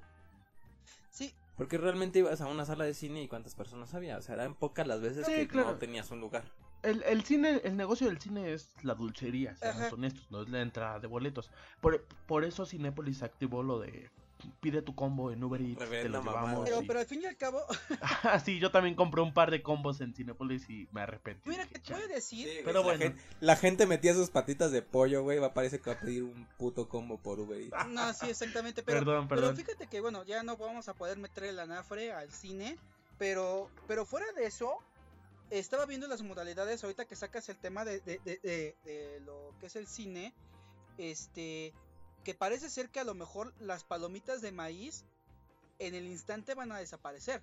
[1.09, 1.33] Sí.
[1.57, 4.53] Porque realmente ibas a una sala de cine y cuántas personas había, o sea, eran
[4.53, 6.43] pocas las veces que no tenías un lugar.
[6.83, 10.61] El, el, cine, el negocio del cine es la dulcería, seamos honestos, no es la
[10.61, 11.49] entrada de boletos.
[11.81, 14.11] Por, por eso Cinépolis activó lo de
[14.59, 16.65] pide tu combo en Uber Eats, te lo llevamos.
[16.65, 17.61] Pero, pero al fin y al cabo.
[18.01, 21.49] ah, sí, yo también compré un par de combos en Cinépolis y me arrepentí.
[21.49, 22.61] Mira, te puede decir.
[22.65, 23.13] pero bueno.
[23.39, 25.39] La gente, metía sus patitas de pollo, güey.
[25.39, 27.87] Va, parece que va a pedir un puto combo por Uber Eats.
[27.89, 28.83] No, sí, exactamente.
[28.83, 29.55] Pero, perdón, perdón.
[29.55, 32.77] pero fíjate que, bueno, ya no vamos a poder meter el anafre al cine.
[33.17, 34.77] Pero, pero fuera de eso,
[35.49, 39.87] estaba viendo las modalidades ahorita que sacas el tema de, de, lo que es el
[39.87, 40.33] cine.
[40.97, 41.73] Este,
[42.27, 45.05] que parece ser que a lo mejor las palomitas de maíz
[45.79, 47.41] en el instante van a desaparecer.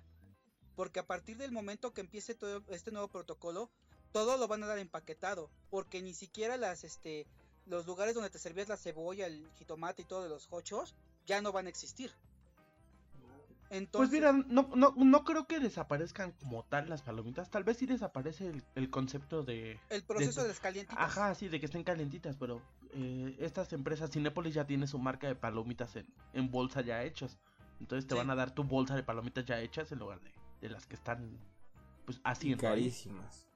[0.75, 3.71] Porque a partir del momento que empiece todo este nuevo protocolo,
[4.11, 5.49] todo lo van a dar empaquetado.
[5.71, 7.25] Porque ni siquiera las, este,
[7.65, 10.93] los lugares donde te servías la cebolla, el jitomate y todo de los hochos,
[11.25, 12.13] ya no van a existir
[13.91, 17.49] pues mira, no, no, no creo que desaparezcan como tal las palomitas.
[17.49, 19.79] Tal vez sí desaparece el, concepto de...
[19.89, 21.03] El proceso de, las calientitas.
[21.03, 22.61] Ajá, sí, de que estén calientitas, pero
[22.93, 27.37] eh, estas empresas, Cinépolis ya tiene su marca de palomitas en, en bolsa ya hechas.
[27.79, 30.69] Entonces te van a dar tu bolsa de palomitas ya hechas en lugar de, de
[30.69, 31.37] las que están
[32.05, 33.47] pues así carísimas.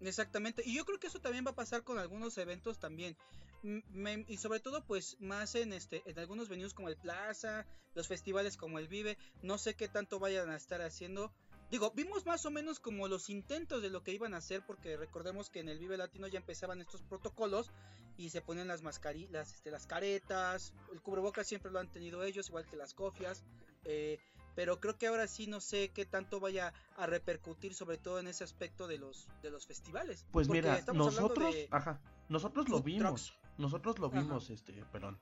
[0.00, 3.16] Exactamente, y yo creo que eso también va a pasar con algunos eventos también
[3.62, 8.56] y sobre todo pues más en este en algunos venues como el Plaza, los festivales
[8.56, 11.32] como el Vive, no sé qué tanto vayan a estar haciendo.
[11.70, 14.96] Digo, vimos más o menos como los intentos de lo que iban a hacer porque
[14.96, 17.70] recordemos que en el Vive Latino ya empezaban estos protocolos
[18.16, 22.48] y se ponen las mascarillas, este, las caretas, el cubrebocas siempre lo han tenido ellos,
[22.48, 23.44] igual que las cofias.
[23.84, 24.18] Eh,
[24.54, 28.26] pero creo que ahora sí no sé qué tanto vaya a repercutir sobre todo en
[28.26, 30.26] ese aspecto de los de los festivales.
[30.32, 33.38] Pues mira, nosotros, ajá, nosotros lo vimos.
[33.58, 35.18] Nosotros lo vimos, este, perdón.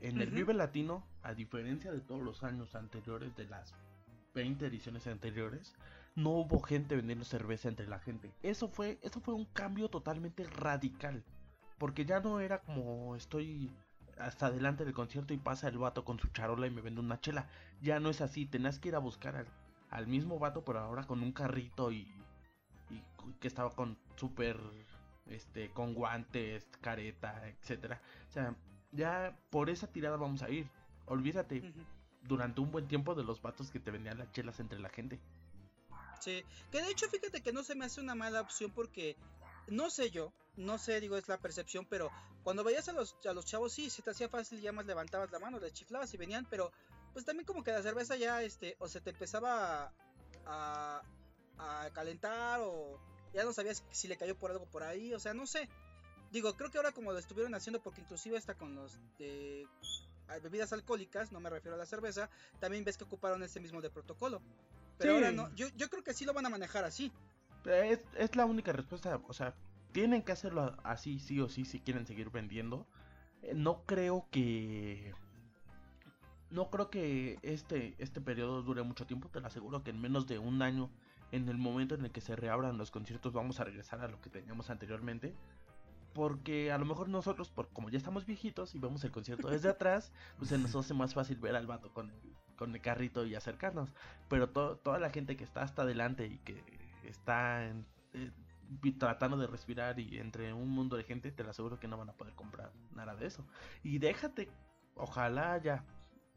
[0.00, 3.74] En el Vive Latino, a diferencia de todos los años anteriores, de las
[4.34, 5.74] 20 ediciones anteriores,
[6.16, 8.32] no hubo gente vendiendo cerveza entre la gente.
[8.42, 11.22] Eso fue, eso fue un cambio totalmente radical.
[11.78, 13.70] Porque ya no era como estoy
[14.18, 17.20] hasta adelante del concierto y pasa el vato con su charola y me vende una
[17.20, 17.48] chela.
[17.80, 19.46] Ya no es así, tenías que ir a buscar
[19.90, 22.08] al, mismo vato, pero ahora con un carrito y,
[22.90, 23.02] y
[23.38, 24.58] que estaba con súper
[25.26, 28.00] este, con guantes, careta, etcétera.
[28.28, 28.54] O sea,
[28.92, 30.68] ya por esa tirada vamos a ir.
[31.06, 31.72] Olvídate
[32.22, 35.18] durante un buen tiempo de los vatos que te vendían las chelas entre la gente.
[36.20, 39.16] Sí, que de hecho fíjate que no se me hace una mala opción porque
[39.68, 42.10] no sé yo, no sé, digo, es la percepción, pero
[42.42, 45.30] cuando veías a los, a los chavos, sí, si te hacía fácil, ya más levantabas
[45.30, 46.72] la mano, les chiflabas y venían, pero
[47.12, 49.92] pues también como que la cerveza ya, este, o se te empezaba
[50.46, 51.02] a,
[51.58, 53.00] a calentar o
[53.32, 55.68] ya no sabías si le cayó por algo por ahí, o sea, no sé.
[56.32, 59.66] Digo, creo que ahora como lo estuvieron haciendo, porque inclusive está con los de
[60.42, 63.90] bebidas alcohólicas, no me refiero a la cerveza, también ves que ocuparon ese mismo de
[63.90, 64.40] protocolo.
[64.96, 67.10] Pero ahora no, yo, yo creo que sí lo van a manejar así.
[67.64, 69.54] Es, es la única respuesta, o sea,
[69.92, 72.86] tienen que hacerlo así, sí o sí, si quieren seguir vendiendo.
[73.42, 75.14] Eh, no creo que...
[76.50, 80.26] No creo que este, este periodo dure mucho tiempo, te lo aseguro que en menos
[80.26, 80.90] de un año
[81.32, 84.20] en el momento en el que se reabran los conciertos vamos a regresar a lo
[84.20, 85.34] que teníamos anteriormente.
[86.12, 89.68] Porque a lo mejor nosotros, por, como ya estamos viejitos y vemos el concierto desde
[89.70, 92.20] atrás, pues se nos hace más fácil ver al vato con el,
[92.56, 93.92] con el carrito y acercarnos.
[94.28, 96.64] Pero toda la gente que está hasta adelante y que
[97.04, 97.64] está
[98.14, 98.30] eh,
[98.98, 102.10] tratando de respirar y entre un mundo de gente, te lo aseguro que no van
[102.10, 103.46] a poder comprar nada de eso.
[103.84, 104.48] Y déjate,
[104.96, 105.84] ojalá ya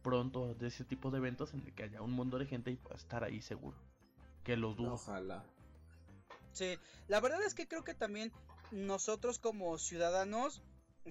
[0.04, 2.76] pronto de ese tipo de eventos en el que haya un mundo de gente y
[2.76, 3.78] pueda estar ahí seguro.
[4.44, 4.94] Que lo dudo.
[4.94, 5.46] Ojalá.
[6.52, 6.78] Sí,
[7.08, 8.32] la verdad es que creo que también
[8.72, 10.62] nosotros como ciudadanos,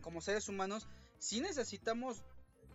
[0.01, 0.87] como seres humanos,
[1.19, 2.23] sí necesitamos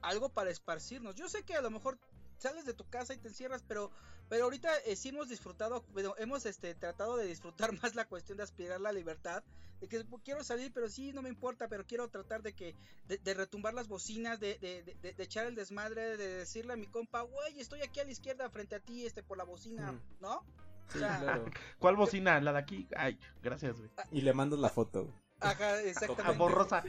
[0.02, 1.15] algo para esparcirnos.
[1.15, 1.98] Yo sé que a lo mejor
[2.38, 3.91] sales de tu casa y te encierras, pero
[4.30, 8.38] pero ahorita eh, sí hemos disfrutado, bueno, hemos este tratado de disfrutar más la cuestión
[8.38, 9.43] de aspirar la libertad,
[9.80, 12.76] de que quiero salir, pero sí no me importa, pero quiero tratar de que
[13.08, 17.21] de, retumbar las bocinas, de, de, de, echar el desmadre, de decirle a mi compa,
[17.21, 20.43] güey, estoy aquí a la izquierda frente a ti, este por la bocina, ¿no?
[21.80, 22.39] ¿Cuál bocina?
[22.39, 22.88] La de aquí.
[22.95, 23.89] Ay, gracias, güey.
[24.12, 25.13] Y le mando la foto.
[25.39, 26.38] Ajá, exactamente.
[26.38, 26.84] borrosa.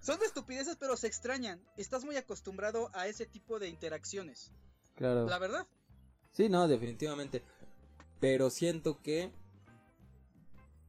[0.00, 1.60] Son estupideces, pero se extrañan.
[1.76, 4.52] Estás muy acostumbrado a ese tipo de interacciones.
[4.94, 5.26] Claro.
[5.26, 5.66] La verdad.
[6.32, 7.42] Sí, no, definitivamente.
[8.18, 9.32] Pero siento que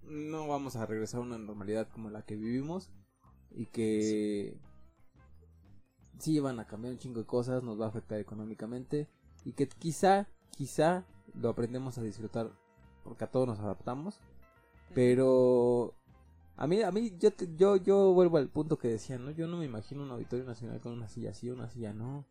[0.03, 2.89] no vamos a regresar a una normalidad como la que vivimos
[3.51, 4.57] y que
[6.19, 6.39] sí.
[6.39, 9.07] van a cambiar un chingo de cosas, nos va a afectar económicamente
[9.45, 12.51] y que quizá, quizá lo aprendemos a disfrutar
[13.03, 14.19] porque a todos nos adaptamos.
[14.93, 15.95] Pero
[16.57, 19.31] a mí, a mí, yo, yo, yo vuelvo al punto que decía, ¿no?
[19.31, 22.25] Yo no me imagino un auditorio nacional con una silla así, una silla no.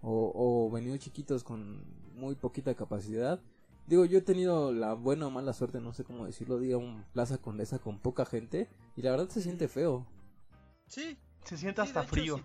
[0.00, 1.82] O, o venido chiquitos con
[2.14, 3.40] muy poquita capacidad.
[3.86, 7.04] Digo, yo he tenido la buena o mala suerte, no sé cómo decirlo, diga un
[7.12, 8.68] Plaza Condesa con poca gente.
[8.96, 10.06] Y la verdad se siente feo.
[10.86, 11.18] Sí.
[11.44, 12.40] Se siente hasta frío.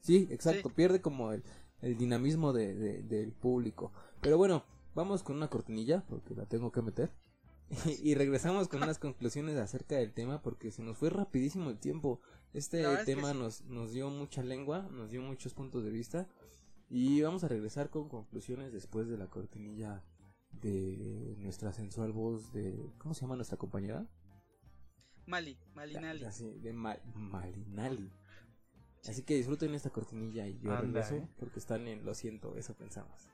[0.00, 0.28] Sí.
[0.30, 1.42] exacto, pierde como el,
[1.82, 3.92] el dinamismo de, del público.
[4.20, 4.64] Pero bueno,
[4.98, 7.12] Vamos con una cortinilla porque la tengo que meter.
[8.02, 12.20] y regresamos con unas conclusiones acerca del tema porque se nos fue rapidísimo el tiempo.
[12.54, 16.28] Este tema nos, nos dio mucha lengua, nos dio muchos puntos de vista.
[16.90, 20.02] Y vamos a regresar con conclusiones después de la cortinilla
[20.52, 22.90] de nuestra sensual voz de...
[22.96, 24.06] ¿Cómo se llama nuestra compañera?
[25.26, 26.24] Mali, Malinali.
[26.24, 28.10] Así, de Malinali.
[29.06, 31.28] Así que disfruten esta cortinilla y yo regreso eh.
[31.38, 33.28] porque están en Lo siento, eso pensamos.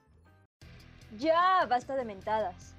[1.17, 2.75] Ya, basta de mentadas.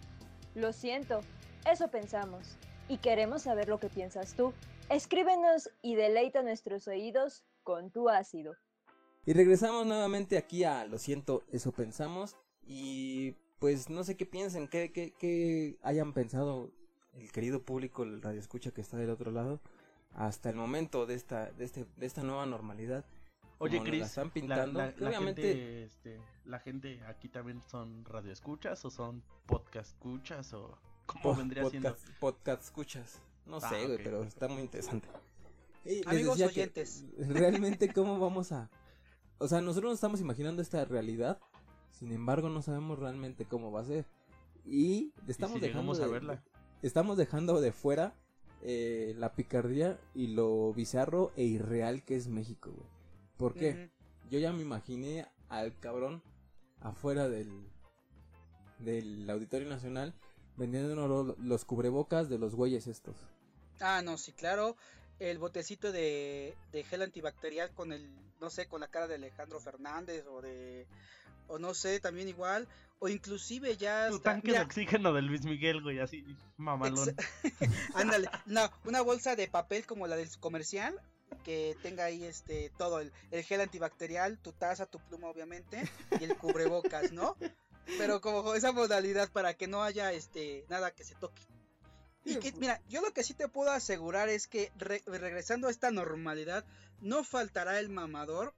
[0.53, 1.21] Lo siento,
[1.65, 2.57] eso pensamos.
[2.87, 4.53] Y queremos saber lo que piensas tú.
[4.89, 8.55] Escríbenos y deleita nuestros oídos con tu ácido.
[9.25, 12.37] Y regresamos nuevamente aquí a Lo siento, eso pensamos.
[12.67, 16.71] Y pues no sé qué piensen, qué, qué, qué hayan pensado
[17.13, 19.61] el querido público, el radio escucha que está del otro lado,
[20.13, 23.05] hasta el momento de esta, de este, de esta nueva normalidad.
[23.57, 24.79] Oye, Cris, la están pintando.
[24.79, 25.41] obviamente...
[25.41, 31.63] gente, este, la gente aquí también son radioescuchas o son podcast escuchas o cómo vendría
[31.63, 33.21] podcast, siendo podcast escuchas.
[33.45, 35.07] No ah, sé, güey, pero está muy interesante.
[36.05, 37.05] Amigos oyentes.
[37.17, 38.69] Realmente cómo vamos a
[39.37, 41.39] O sea, nosotros nos estamos imaginando esta realidad,
[41.91, 44.05] sin embargo no sabemos realmente cómo va a ser.
[44.65, 46.43] Y estamos dejando de, verla.
[46.81, 48.15] Estamos dejando de fuera
[48.61, 52.89] eh, la picardía y lo bizarro e irreal que es México, güey.
[53.37, 53.91] ¿Por qué?
[54.31, 56.23] Yo ya me imaginé al cabrón
[56.79, 57.67] afuera del,
[58.79, 60.15] del Auditorio Nacional
[60.57, 63.15] vendiendo los cubrebocas de los güeyes estos.
[63.79, 64.75] Ah, no, sí, claro.
[65.19, 68.09] El botecito de, de gel antibacterial con el,
[68.41, 70.87] no sé, con la cara de Alejandro Fernández o de,
[71.47, 72.67] o no sé, también igual,
[72.99, 74.09] o inclusive ya...
[74.09, 76.25] Tu tanque de oxígeno de Luis Miguel, güey, así,
[76.57, 77.15] mamalón.
[77.93, 80.99] Ándale, no, una bolsa de papel como la del comercial,
[81.43, 83.11] que tenga ahí este todo el,
[83.43, 85.83] gel antibacterial, tu taza, tu pluma obviamente
[86.19, 87.35] y el cubrebocas, ¿no?
[87.97, 91.41] Pero como esa modalidad para que no haya este nada que se toque.
[92.23, 94.71] Y que, mira, yo lo que sí te puedo asegurar es que
[95.05, 96.65] regresando a esta normalidad,
[96.99, 98.55] no faltará el mamador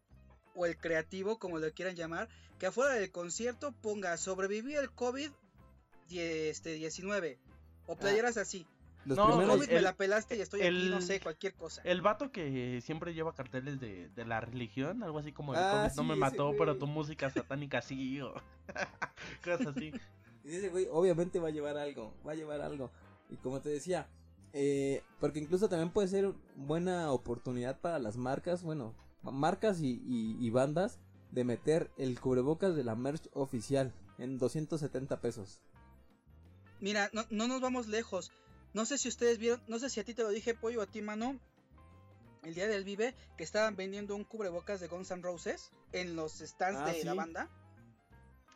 [0.55, 5.33] o el creativo, como lo quieran llamar, que afuera del concierto ponga sobrevivir el COVID-19
[6.09, 7.39] este,
[7.85, 7.95] o ah.
[7.97, 8.37] playeras
[9.15, 11.81] no, COVID me la pelaste y estoy aquí, no sé, cualquier cosa.
[11.83, 15.83] El vato que siempre lleva carteles de, de la religión, algo así como el ah,
[15.85, 18.33] COVID no me mató, pero tu música satánica sí, o
[19.43, 19.93] cosas así.
[20.43, 22.91] Y ese güey obviamente va a llevar algo, va a llevar algo.
[23.29, 24.07] Y como te decía,
[24.53, 28.93] eh, porque incluso también puede ser buena oportunidad para las marcas, bueno,
[29.23, 30.99] marcas y, y bandas
[31.31, 35.59] de meter el cubrebocas de la merch oficial en 270 pesos.
[36.79, 38.31] Mira, no, no nos vamos lejos.
[38.73, 40.87] No sé si ustedes vieron, no sé si a ti te lo dije, pollo, a
[40.87, 41.39] ti, mano.
[42.43, 46.33] El día del Vive, que estaban vendiendo un cubrebocas de Guns N' Roses en los
[46.39, 47.49] stands ah, de la banda.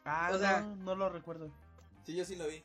[0.06, 1.52] Ah, no, lo recuerdo.
[2.06, 2.64] Sí, yo sí lo vi.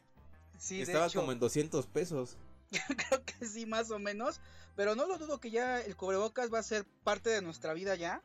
[0.59, 2.37] Sí, Estaba como en 200 pesos.
[2.71, 4.41] Creo que sí, más o menos.
[4.75, 7.95] Pero no lo dudo que ya el cubrebocas va a ser parte de nuestra vida
[7.95, 8.23] ya.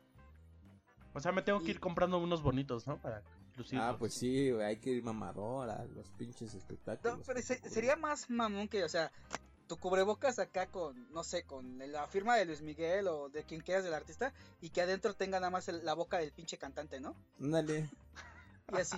[1.14, 2.98] O sea, me tengo que ir comprando unos bonitos, ¿no?
[2.98, 3.22] Para
[3.74, 7.26] Ah, pues sí, hay que ir mamador a los pinches espectáculos.
[7.68, 9.12] sería más mamón que, o sea,
[9.66, 13.60] tu cubrebocas acá con, no sé, con la firma de Luis Miguel o de quien
[13.60, 17.14] quieras del artista y que adentro tenga nada más la boca del pinche cantante, ¿no?
[17.38, 17.88] Dale.
[18.72, 18.96] Y así,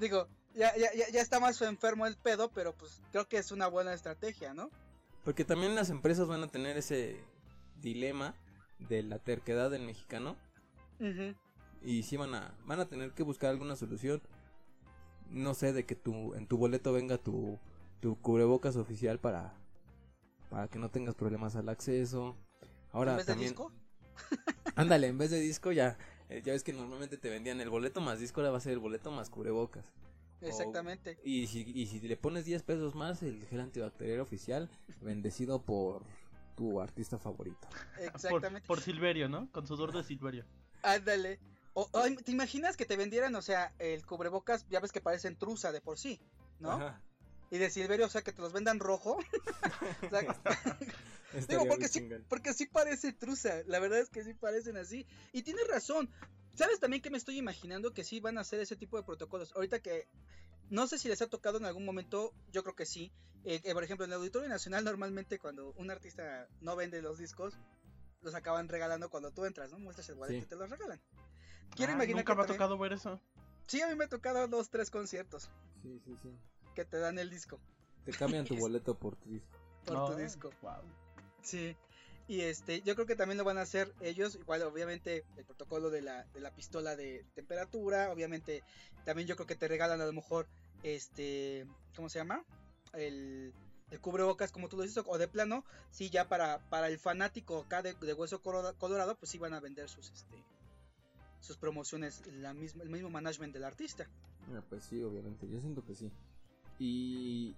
[0.00, 3.66] digo, ya, ya, ya está más enfermo el pedo, pero pues creo que es una
[3.66, 4.70] buena estrategia, ¿no?
[5.24, 7.22] Porque también las empresas van a tener ese
[7.80, 8.34] dilema
[8.78, 10.36] de la terquedad del mexicano.
[11.82, 14.22] Y sí van a, van a tener que buscar alguna solución.
[15.30, 17.58] No sé, de que tu, en tu boleto venga tu,
[18.00, 19.54] tu cubrebocas oficial para,
[20.50, 22.36] para que no tengas problemas al acceso.
[22.92, 23.54] Ahora ¿En vez también...
[23.54, 23.72] de disco?
[24.74, 28.00] Ándale, en vez de disco ya, eh, ya ves que normalmente te vendían el boleto
[28.00, 29.92] más disco, ahora va a ser el boleto más cubrebocas.
[30.40, 31.18] Exactamente.
[31.24, 36.04] y, si, y si le pones 10 pesos más, el gel antibacterial oficial, bendecido por
[36.56, 37.68] tu artista favorito.
[38.00, 38.66] Exactamente.
[38.66, 39.50] Por, Silverio, ¿no?
[39.52, 40.44] Con sudor de Silverio.
[40.82, 41.40] Ándale.
[42.24, 45.80] ¿Te imaginas que te vendieran, o sea, el cubrebocas, ya ves que parecen truza de
[45.80, 46.20] por sí,
[46.60, 46.72] ¿no?
[46.72, 47.02] Ajá.
[47.50, 49.18] Y de Silverio, o sea, que te los vendan rojo.
[51.48, 53.62] digo, porque sí, porque sí parece truza.
[53.66, 55.06] La verdad es que sí parecen así.
[55.32, 56.10] Y tienes razón.
[56.54, 59.52] ¿Sabes también que me estoy imaginando que sí van a hacer ese tipo de protocolos?
[59.54, 60.08] Ahorita que
[60.70, 63.12] no sé si les ha tocado en algún momento, yo creo que sí.
[63.44, 67.54] Eh, por ejemplo, en el Auditorio Nacional normalmente cuando un artista no vende los discos,
[68.20, 69.78] los acaban regalando cuando tú entras, ¿no?
[69.78, 71.00] Muestras el boleto y te los regalan.
[71.76, 73.20] Quiero ah, imaginar nunca me ha tocado ver eso.
[73.66, 75.50] Sí, a mí me ha tocado dos, tres conciertos.
[75.82, 76.30] Sí, sí, sí
[76.78, 77.58] que te dan el disco.
[78.04, 79.48] Te cambian tu boleto por tu disco.
[79.84, 80.50] Por tu disco.
[80.62, 80.80] Wow.
[81.42, 81.76] Sí.
[82.28, 85.90] Y este, yo creo que también lo van a hacer ellos, igual obviamente el protocolo
[85.90, 88.62] de la, de la pistola de temperatura, obviamente
[89.04, 90.46] también yo creo que te regalan a lo mejor
[90.84, 92.44] este, ¿cómo se llama?
[92.92, 93.52] El,
[93.90, 97.62] el cubrebocas como tú lo dices, o de plano, sí, ya para, para el fanático
[97.62, 100.36] acá de, Hueso Colorado, pues sí van a vender sus este
[101.40, 104.08] sus promociones, la misma, el mismo management del artista.
[104.68, 106.10] pues sí, obviamente, yo siento que sí.
[106.78, 107.54] Y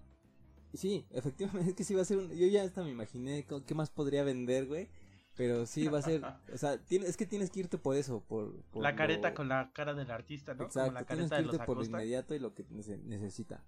[0.74, 2.30] sí, efectivamente es que sí va a ser un...
[2.30, 4.88] Yo ya hasta me imaginé qué más podría vender, güey.
[5.36, 8.52] Pero sí va a ser, o sea, es que tienes que irte por eso, por...
[8.74, 10.64] la careta con la cara del artista, ¿no?
[10.64, 13.64] Exacto, la tienes que irte por lo inmediato y lo que necesita.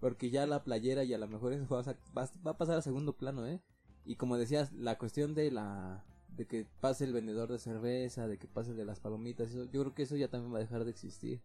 [0.00, 2.82] Porque ya la playera y a lo mejor eso va a, va a pasar a
[2.82, 3.60] segundo plano, ¿eh?
[4.04, 6.04] Y como decías, la cuestión de la
[6.36, 9.64] de que pase el vendedor de cerveza, de que pase el de las palomitas, eso,
[9.64, 11.42] yo creo que eso ya también va a dejar de existir.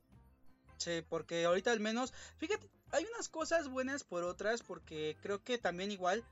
[0.77, 5.57] Sí, porque ahorita al menos, fíjate, hay unas cosas buenas por otras, porque creo que
[5.57, 6.23] también igual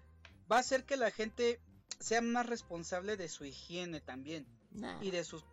[0.51, 1.59] va a hacer que la gente
[1.99, 4.45] sea más responsable de su higiene también
[5.01, 5.43] y de sus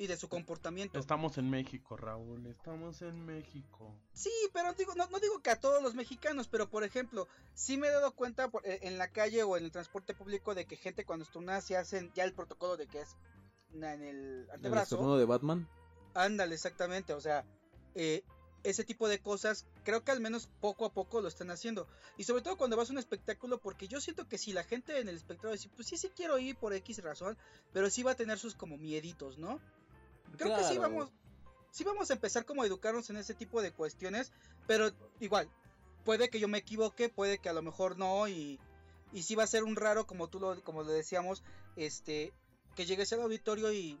[0.00, 0.98] y de su comportamiento.
[0.98, 3.94] Estamos en México, Raúl, estamos en México.
[4.14, 7.76] Sí, pero digo, no, no digo que a todos los mexicanos, pero por ejemplo, sí
[7.76, 10.76] me he dado cuenta eh, en la calle o en el transporte público de que
[10.76, 13.14] gente cuando estornuda se hacen ya el protocolo de que es
[13.74, 15.12] en el antebrazo.
[15.12, 15.68] ¿El de Batman?
[16.14, 17.44] Ándale, exactamente, o sea,
[17.94, 18.24] eh,
[18.64, 21.86] ese tipo de cosas, creo que al menos poco a poco lo están haciendo.
[22.16, 24.98] Y sobre todo cuando vas a un espectáculo, porque yo siento que si la gente
[24.98, 27.36] en el espectáculo dice, pues sí, sí quiero ir por X razón,
[27.74, 29.60] pero sí va a tener sus como mieditos, ¿no?
[30.36, 31.10] Creo que sí vamos,
[31.70, 34.32] sí vamos a empezar como a educarnos en ese tipo de cuestiones,
[34.66, 34.90] pero
[35.20, 35.48] igual,
[36.04, 38.58] puede que yo me equivoque, puede que a lo mejor no, y,
[39.12, 41.42] y sí va a ser un raro, como tú lo, como le decíamos,
[41.76, 42.32] este,
[42.74, 43.98] que llegues al auditorio y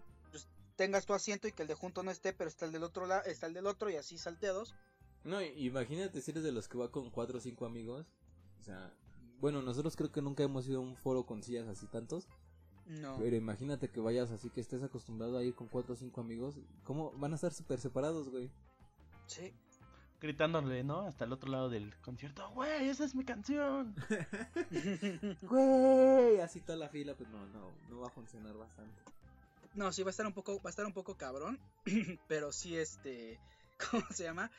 [0.76, 3.06] tengas tu asiento y que el de junto no esté, pero está el del otro
[3.06, 4.74] lado, está el del otro y así salteados.
[5.24, 8.06] No, imagínate si eres de los que va con cuatro o cinco amigos.
[8.58, 8.90] O sea,
[9.40, 12.28] bueno, nosotros creo que nunca hemos ido a un foro con sillas así tantos.
[12.90, 13.16] No.
[13.18, 16.56] Pero imagínate que vayas así que estés acostumbrado a ir con cuatro o cinco amigos.
[16.84, 18.50] ¿Cómo van a estar súper separados, güey?
[19.26, 19.54] Sí.
[20.20, 21.00] Gritándole, ¿no?
[21.02, 22.50] Hasta el otro lado del concierto.
[22.50, 23.94] Güey, esa es mi canción.
[25.42, 26.40] güey.
[26.40, 29.00] Así toda la fila, pues no, no, no va a funcionar bastante.
[29.74, 31.60] No, sí va a estar un poco, va a estar un poco cabrón,
[32.28, 33.38] pero sí este,
[33.90, 34.50] ¿cómo se llama?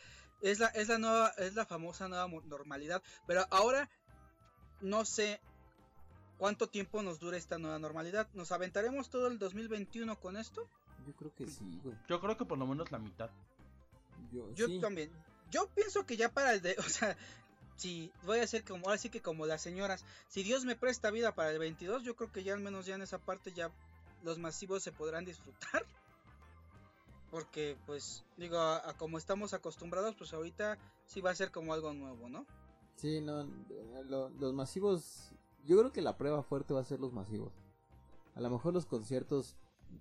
[0.41, 3.89] Es la, es la nueva, es la famosa nueva normalidad, pero ahora
[4.79, 5.41] no sé
[6.41, 8.27] cuánto tiempo nos dura esta nueva normalidad.
[8.33, 10.67] ¿Nos aventaremos todo el 2021 con esto?
[11.05, 11.95] Yo creo que sí, güey.
[12.09, 13.29] Yo creo que por lo menos la mitad.
[14.55, 15.11] Yo, también.
[15.51, 17.15] Yo pienso que ya para el de, o sea,
[17.75, 21.11] si voy a ser como, ahora sí que como las señoras, si Dios me presta
[21.11, 23.69] vida para el 22, yo creo que ya al menos ya en esa parte ya
[24.23, 25.85] los masivos se podrán disfrutar.
[27.29, 31.93] Porque, pues, digo, a, como estamos acostumbrados, pues ahorita sí va a ser como algo
[31.93, 32.47] nuevo, ¿no?
[32.95, 33.47] Sí, no,
[34.39, 35.35] los masivos,
[35.65, 37.53] yo creo que la prueba fuerte va a ser los masivos.
[38.35, 39.57] A lo mejor los conciertos,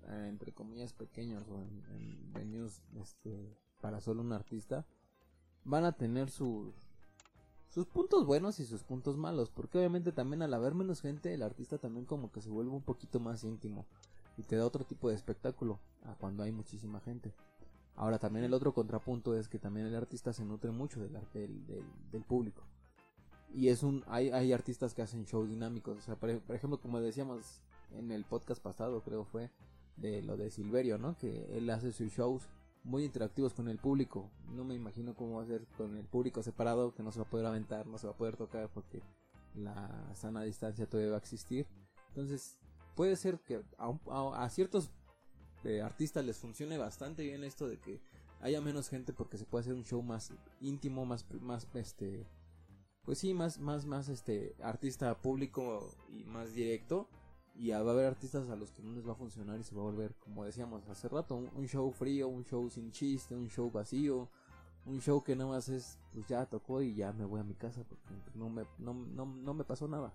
[0.08, 4.86] eh, entre comillas, pequeños o en, venues este, para solo un artista,
[5.64, 6.72] van a tener sus,
[7.68, 11.42] sus puntos buenos y sus puntos malos, porque obviamente también al haber menos gente, el
[11.42, 13.86] artista también como que se vuelve un poquito más íntimo
[14.36, 17.34] y te da otro tipo de espectáculo a cuando hay muchísima gente.
[17.96, 21.40] Ahora también el otro contrapunto es que también el artista se nutre mucho del arte
[21.40, 22.62] del, del, público.
[23.52, 27.00] Y es un hay, hay artistas que hacen shows dinámicos o sea por, ejemplo como
[27.00, 27.60] decíamos
[27.92, 29.50] en el podcast pasado creo fue
[29.96, 32.48] de lo de Silverio no que él hace sus shows
[32.84, 34.30] muy interactivos con el público.
[34.48, 37.26] No me imagino cómo va a ser con el público separado que no se va
[37.26, 39.02] a poder aventar no se va a poder tocar porque
[39.54, 41.66] la sana distancia todavía va a existir.
[42.08, 42.58] Entonces
[42.94, 44.90] puede ser que a, ciertos
[45.64, 48.00] eh, artistas les funcione bastante bien esto de que
[48.40, 52.26] haya menos gente porque se puede hacer un show más íntimo más más este
[53.04, 57.08] pues sí, más, más, más este artista público y más directo.
[57.54, 59.74] Y va a haber artistas a los que no les va a funcionar y se
[59.74, 63.50] va a volver, como decíamos hace rato, un, show frío, un show sin chiste, un
[63.50, 64.30] show vacío,
[64.86, 67.54] un show que nada más es, pues ya tocó y ya me voy a mi
[67.54, 70.12] casa porque no me, no, no, me pasó nada.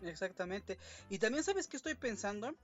[0.00, 0.78] Exactamente.
[1.10, 2.54] Y también sabes que estoy pensando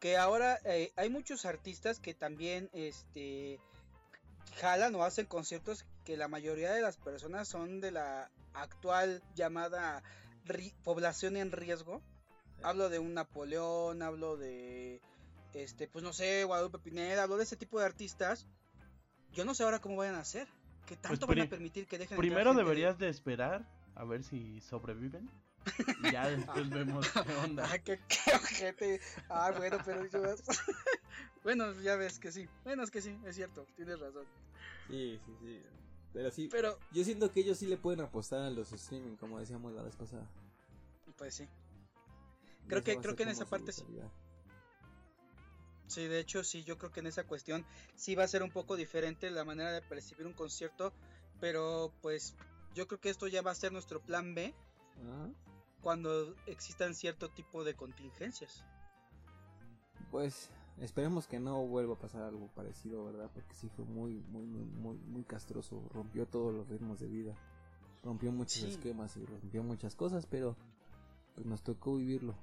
[0.00, 3.60] que ahora eh, hay muchos artistas que también este
[4.60, 10.02] jalan o hacen conciertos que la mayoría de las personas son de la actual llamada
[10.84, 12.02] población en riesgo.
[12.62, 15.00] Hablo de un Napoleón, hablo de
[15.54, 18.46] este, pues no sé, Guadalupe Pineda, hablo de ese tipo de artistas.
[19.32, 20.46] Yo no sé ahora cómo vayan a hacer.
[20.86, 23.08] ¿Qué pues tanto van a permitir que dejen Primero deberías de...
[23.08, 25.30] esperar a ver si sobreviven.
[26.02, 27.68] Y ya después vemos qué onda.
[27.70, 29.00] Ah, qué, qué ojete.
[29.28, 30.20] Ah, bueno, pero yo...
[31.44, 32.48] bueno, ya ves que sí.
[32.64, 34.26] Bueno, es que sí, es cierto, tienes razón.
[34.88, 35.62] Sí, sí, sí.
[36.12, 39.38] Pero sí, pero yo siento que ellos sí le pueden apostar a los streaming, como
[39.38, 40.28] decíamos la vez pasada.
[41.16, 41.48] Pues sí.
[42.68, 43.84] Creo que creo que en esa parte sí.
[45.86, 47.64] Sí, de hecho sí, yo creo que en esa cuestión
[47.96, 50.92] sí va a ser un poco diferente la manera de percibir un concierto,
[51.40, 52.34] pero pues
[52.74, 54.54] yo creo que esto ya va a ser nuestro plan B
[55.82, 58.64] cuando existan cierto tipo de contingencias.
[60.10, 63.30] Pues Esperemos que no vuelva a pasar algo parecido, ¿verdad?
[63.32, 65.88] Porque sí fue muy, muy, muy, muy, castroso.
[65.92, 67.36] Rompió todos los ritmos de vida.
[68.02, 70.56] Rompió muchos esquemas y rompió muchas cosas, pero
[71.34, 72.34] pues nos tocó vivirlo.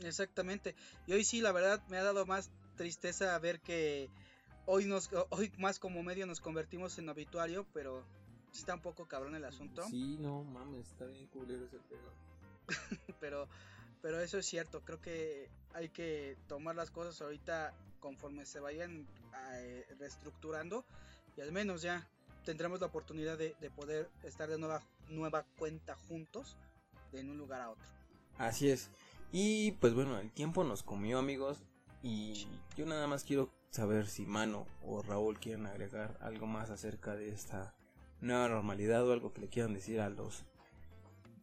[0.00, 0.74] Exactamente.
[1.06, 4.10] Y hoy sí, la verdad, me ha dado más tristeza ver que
[4.66, 8.04] hoy nos, hoy más como medio nos convertimos en obituario, pero
[8.52, 9.82] está un poco cabrón el asunto.
[9.88, 12.12] Sí, no mames, está bien culero ese pedo.
[13.20, 13.48] pero
[14.06, 19.04] pero eso es cierto, creo que hay que tomar las cosas ahorita conforme se vayan
[19.54, 20.84] eh, reestructurando
[21.36, 22.06] y al menos ya
[22.44, 26.56] tendremos la oportunidad de, poder estar de nueva, nueva cuenta juntos
[27.10, 27.84] de un lugar a otro.
[28.38, 28.90] Así es.
[29.32, 31.58] Y pues bueno, el tiempo nos comió amigos
[32.02, 32.46] y
[32.76, 37.30] yo nada más quiero saber si Mano o Raúl quieren agregar algo más acerca de
[37.30, 37.74] esta
[38.20, 40.44] nueva normalidad o algo que le quieran decir a los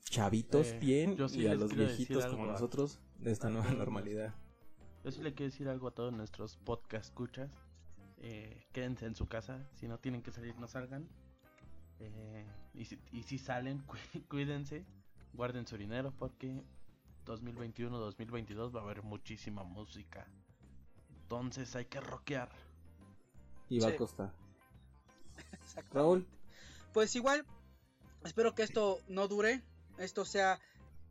[0.04, 4.34] chavitos eh, bien y a los viejitos como nosotros de esta nueva normalidad.
[5.04, 7.52] Yo sí le quiero decir algo a todos nuestros podcast escuchas.
[8.18, 9.68] Eh, quédense en su casa.
[9.74, 11.10] Si no tienen que salir, no salgan.
[12.00, 13.84] Eh, y, si, y si salen,
[14.30, 14.86] cuídense.
[15.34, 16.64] Guarden su dinero porque
[17.26, 20.28] 2021-2022 va a haber muchísima música.
[21.24, 22.50] Entonces hay que rockear.
[23.70, 24.34] Y va a costar.
[25.92, 26.28] Raúl.
[26.94, 27.46] Pues igual,
[28.24, 29.64] espero que esto no dure
[30.04, 30.60] esto sea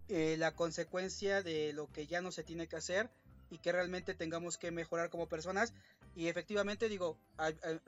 [0.08, 3.10] eh, la consecuencia de lo que ya no se tiene que hacer
[3.50, 5.72] y que realmente tengamos que mejorar como personas.
[6.14, 7.16] Y efectivamente digo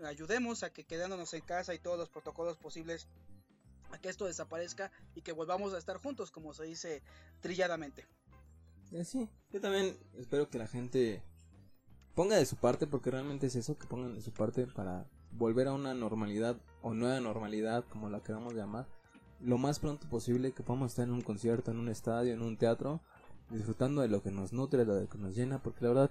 [0.05, 3.09] ayudemos a que quedándonos en casa y todos los protocolos posibles
[3.93, 7.03] a que esto desaparezca y que volvamos a estar juntos como se dice
[7.41, 8.07] trilladamente.
[8.93, 11.23] Eh, sí yo también espero que la gente
[12.15, 15.69] ponga de su parte porque realmente es eso que pongan de su parte para volver
[15.69, 18.87] a una normalidad o nueva normalidad como la queramos llamar
[19.45, 22.57] lo más pronto posible que podamos estar en un concierto, en un estadio, en un
[22.57, 23.01] teatro,
[23.51, 26.11] disfrutando de lo que nos nutre, de lo que nos llena, porque la verdad,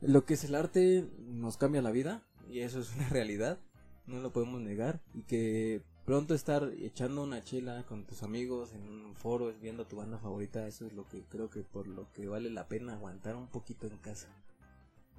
[0.00, 3.58] lo que es el arte nos cambia la vida y eso es una realidad,
[4.06, 8.88] no lo podemos negar y que pronto estar echando una chela con tus amigos en
[8.88, 12.28] un foro viendo tu banda favorita, eso es lo que creo que por lo que
[12.28, 14.28] vale la pena aguantar un poquito en casa.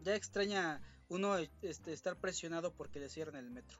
[0.04, 3.78] Ya extraña uno este, estar presionado porque le cierran el metro.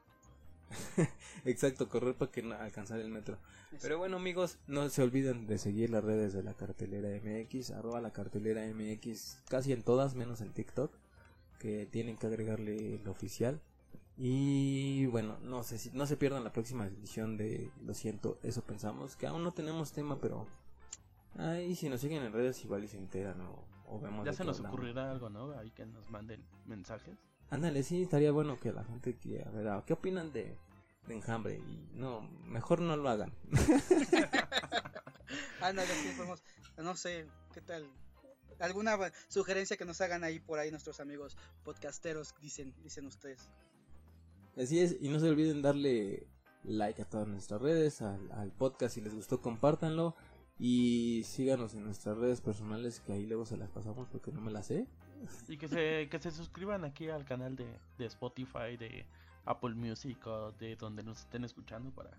[1.44, 3.38] Exacto, correr para que no alcanzar el metro.
[3.82, 8.00] Pero bueno amigos, no se olviden de seguir las redes de la cartelera MX, arroba
[8.00, 10.92] la cartelera MX, casi en todas, menos en TikTok,
[11.58, 13.60] que tienen que agregarle el oficial.
[14.16, 18.62] Y bueno, no sé si no se pierdan la próxima edición de Lo siento, eso
[18.62, 20.46] pensamos, que aún no tenemos tema, pero
[21.36, 23.40] ahí si nos siguen en redes igual y se enteran
[23.86, 24.26] o, vemos.
[24.26, 25.52] Ya se nos ocurrirá algo, ¿no?
[25.52, 27.27] Ahí que nos manden mensajes.
[27.50, 30.56] Ándale, sí, estaría bueno que la gente quiera ver, ¿qué opinan de,
[31.06, 31.56] de enjambre?
[31.56, 33.32] Y no, mejor no lo hagan.
[35.60, 36.42] Ándale, sí, podemos,
[36.76, 37.88] no sé, ¿qué tal?
[38.58, 43.48] ¿Alguna sugerencia que nos hagan ahí por ahí nuestros amigos podcasteros, dicen, dicen ustedes?
[44.56, 46.26] Así es, y no se olviden darle
[46.64, 50.16] like a todas nuestras redes, al, al podcast si les gustó compártanlo
[50.58, 54.50] y síganos en nuestras redes personales que ahí luego se las pasamos porque no me
[54.50, 54.86] las sé.
[55.48, 57.66] Y que se, que se suscriban aquí al canal de,
[57.98, 59.06] de Spotify, de
[59.44, 62.10] Apple Music o de donde nos estén escuchando para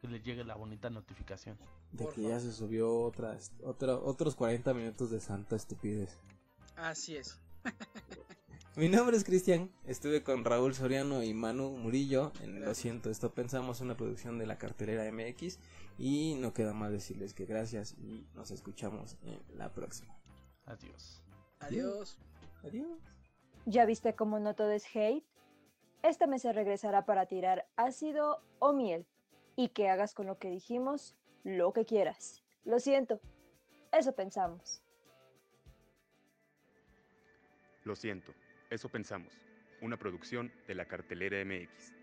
[0.00, 1.56] que les llegue la bonita notificación.
[1.92, 6.18] De que ya se subió otras, otra, otros 40 minutos de santa estupidez.
[6.76, 7.38] Así es.
[8.76, 13.32] Mi nombre es Cristian, estuve con Raúl Soriano y Manu Murillo en Lo siento, esto
[13.32, 15.58] pensamos una producción de la cartelera MX
[15.98, 20.14] y no queda más decirles que gracias y nos escuchamos en la próxima.
[20.66, 21.22] Adiós.
[21.60, 22.18] Adiós.
[22.64, 22.98] Adiós.
[23.64, 25.24] ¿Ya viste cómo no todo es hate?
[26.02, 29.06] Esta mesa regresará para tirar ácido o miel
[29.56, 32.44] y que hagas con lo que dijimos lo que quieras.
[32.64, 33.20] Lo siento,
[33.92, 34.82] eso pensamos.
[37.84, 38.32] Lo siento,
[38.70, 39.32] eso pensamos.
[39.80, 41.95] Una producción de la cartelera MX.